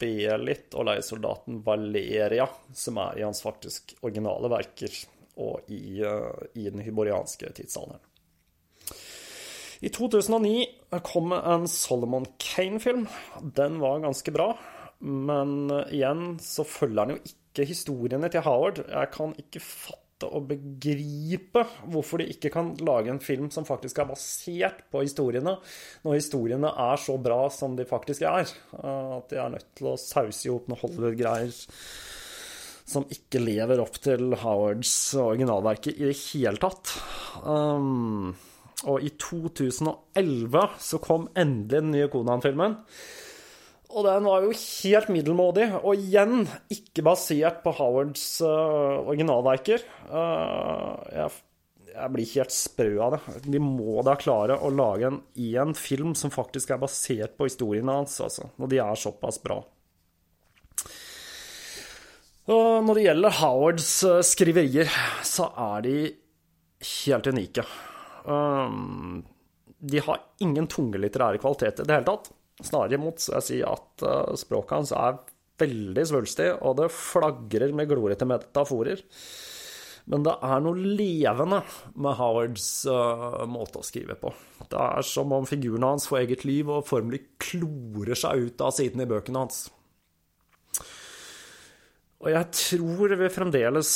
Belit 0.00 0.72
og 0.78 0.86
leiesoldaten 0.88 1.60
Valeria, 1.66 2.46
som 2.72 3.00
er 3.02 3.18
i 3.18 3.26
hans 3.26 3.42
faktisk 3.44 3.96
originale 4.00 4.48
verker, 4.52 4.94
og 5.42 5.68
i, 5.74 6.00
uh, 6.06 6.32
i 6.56 6.70
den 6.70 6.80
hyborianske 6.86 7.52
tidsalderen. 7.58 8.00
I 9.82 9.90
2009 9.90 10.64
kom 11.02 11.34
en 11.34 11.66
Solomon 11.68 12.24
Kane-film. 12.38 13.08
Den 13.42 13.80
var 13.82 14.04
ganske 14.04 14.32
bra, 14.32 14.52
men 15.02 15.66
igjen 15.90 16.36
så 16.42 16.64
følger 16.68 17.02
han 17.02 17.16
jo 17.16 17.20
ikke 17.32 17.66
historiene 17.68 18.30
til 18.32 18.44
Howard. 18.46 18.84
Jeg 18.86 19.10
kan 19.14 19.34
ikke 19.40 19.62
fatte 19.62 20.28
og 20.30 20.46
begripe 20.52 21.64
hvorfor 21.90 22.22
de 22.22 22.28
ikke 22.30 22.52
kan 22.54 22.70
lage 22.86 23.10
en 23.10 23.22
film 23.22 23.50
som 23.50 23.66
faktisk 23.66 23.98
er 23.98 24.10
basert 24.12 24.84
på 24.92 25.02
historiene, 25.02 25.56
når 26.06 26.18
historiene 26.20 26.70
er 26.86 27.02
så 27.02 27.16
bra 27.18 27.40
som 27.50 27.74
de 27.78 27.88
faktisk 27.88 28.22
er. 28.30 28.46
At 28.78 29.32
de 29.32 29.42
er 29.42 29.54
nødt 29.56 29.72
til 29.78 29.90
å 29.90 29.98
sause 30.00 30.46
i 30.46 30.52
hop 30.52 30.70
noen 30.70 30.82
Hollywood-greier 30.84 31.54
som 32.92 33.06
ikke 33.10 33.40
lever 33.40 33.80
opp 33.82 33.98
til 34.04 34.34
Howards 34.42 34.92
originalverket 35.18 35.98
i 35.98 36.08
det 36.10 36.16
hele 36.28 36.60
tatt. 36.60 36.94
Um, 37.46 38.32
og 38.90 39.04
i 39.06 39.12
2011 39.16 40.64
så 40.82 41.00
kom 41.02 41.28
endelig 41.38 41.78
den 41.78 41.92
nye 41.94 42.10
Konan-filmen. 42.12 42.76
Og 43.92 44.06
den 44.06 44.24
var 44.24 44.44
jo 44.44 44.52
helt 44.56 45.08
middelmådig, 45.12 45.66
og 45.82 46.00
igjen 46.00 46.46
ikke 46.72 47.04
basert 47.04 47.60
på 47.64 47.74
Howards 47.76 48.24
uh, 48.40 49.02
originalverker. 49.04 49.84
Uh, 50.08 50.96
jeg, 51.12 51.42
jeg, 51.90 52.12
blir 52.14 52.30
helt 52.32 52.54
sprø 52.56 52.88
av 53.04 53.16
det. 53.16 53.20
De 53.52 53.60
må 53.60 54.00
da 54.06 54.16
klare 54.20 54.56
å 54.56 54.72
lage 54.72 55.10
en 55.10 55.20
én 55.36 55.76
film 55.76 56.16
som 56.16 56.32
faktisk 56.32 56.72
er 56.72 56.80
basert 56.80 57.36
på 57.36 57.50
historiene 57.50 57.98
hans, 58.00 58.16
altså, 58.24 58.48
når 58.56 58.72
de 58.72 58.80
er 58.86 59.04
såpass 59.04 59.42
bra. 59.44 59.60
Og 62.52 62.82
når 62.88 62.98
det 62.98 63.06
gjelder 63.10 63.40
Howards 63.42 63.94
uh, 64.08 64.18
skriverier, 64.24 65.00
så 65.28 65.52
er 65.68 65.84
de 65.84 65.96
helt 66.96 67.28
unike. 67.30 67.62
De 69.82 70.00
har 70.06 70.22
ingen 70.42 70.66
tunge 70.70 70.98
litterære 70.98 71.38
kvaliteter 71.42 71.84
i 71.84 71.90
det 71.90 72.00
hele 72.00 72.08
tatt. 72.08 72.32
Snarere 72.62 72.98
imot 72.98 73.22
jeg 73.32 73.46
sier 73.46 73.70
at 73.72 74.04
uh, 74.06 74.34
språket 74.38 74.76
hans 74.78 74.94
er 74.96 75.20
veldig 75.62 76.04
svulstig, 76.08 76.50
og 76.64 76.78
det 76.80 76.92
flagrer 76.94 77.74
med 77.76 77.90
glorete 77.90 78.28
metaforer. 78.28 79.02
Men 80.10 80.24
det 80.26 80.32
er 80.42 80.62
noe 80.64 80.94
levende 80.98 81.60
med 81.94 82.16
Howards 82.18 82.66
uh, 82.90 83.44
måte 83.50 83.82
å 83.82 83.86
skrive 83.86 84.16
på. 84.18 84.32
Det 84.66 84.78
er 84.78 85.06
som 85.06 85.30
om 85.34 85.46
figurene 85.46 85.92
hans 85.92 86.08
får 86.10 86.24
eget 86.24 86.46
liv 86.48 86.70
og 86.72 86.88
formelig 86.88 87.22
klorer 87.42 88.18
seg 88.18 88.48
ut 88.48 88.64
av 88.66 88.74
sidene 88.74 89.06
i 89.06 89.12
bøkene 89.12 89.44
hans. 89.44 89.62
Og 92.22 92.30
jeg 92.30 92.50
tror 92.54 93.14
vi 93.18 93.30
fremdeles 93.34 93.92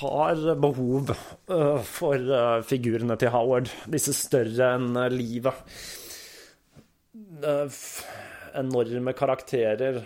har 0.00 0.44
behov 0.60 1.12
uh, 1.12 1.80
for 1.84 2.16
uh, 2.16 2.60
figurene 2.64 3.16
til 3.20 3.32
Howard, 3.32 3.72
disse 3.88 4.16
større 4.16 4.74
enn 4.76 4.92
livet 5.12 5.72
enorme 8.60 9.14
karakterer 9.18 10.00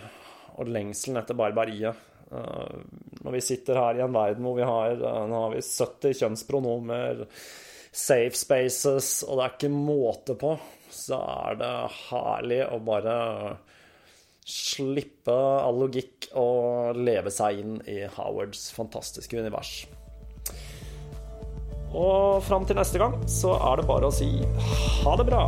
og 0.55 0.71
lengselen 0.71 1.19
etter 1.21 1.37
barbariet. 1.37 2.05
Eh, 2.31 2.77
når 3.21 3.37
vi 3.37 3.43
sitter 3.43 3.79
her 3.79 3.99
i 3.99 4.03
en 4.05 4.15
verden 4.15 4.45
hvor 4.45 4.57
vi 4.57 4.65
har, 4.65 4.95
eh, 4.95 5.21
nå 5.29 5.43
har 5.45 5.53
vi 5.53 5.61
70 5.61 6.17
kjønnspronomer, 6.21 7.25
safe 7.95 8.35
spaces, 8.35 9.23
og 9.23 9.37
det 9.37 9.45
er 9.45 9.55
ikke 9.55 9.71
måte 9.71 10.35
på, 10.39 10.55
så 10.91 11.19
er 11.45 11.61
det 11.61 11.73
herlig 12.09 12.61
å 12.67 12.81
bare 12.83 13.15
slippe 14.45 15.33
all 15.33 15.79
logikk 15.81 16.29
og 16.37 16.99
leve 17.01 17.31
seg 17.33 17.61
inn 17.63 17.79
i 17.89 18.03
Howards 18.17 18.67
fantastiske 18.75 19.39
univers. 19.39 19.87
Og 21.95 22.43
fram 22.43 22.67
til 22.67 22.77
neste 22.77 22.99
gang 23.01 23.15
så 23.31 23.55
er 23.55 23.79
det 23.79 23.89
bare 23.89 24.11
å 24.11 24.13
si 24.13 24.29
ha 25.05 25.17
det 25.17 25.29
bra. 25.31 25.47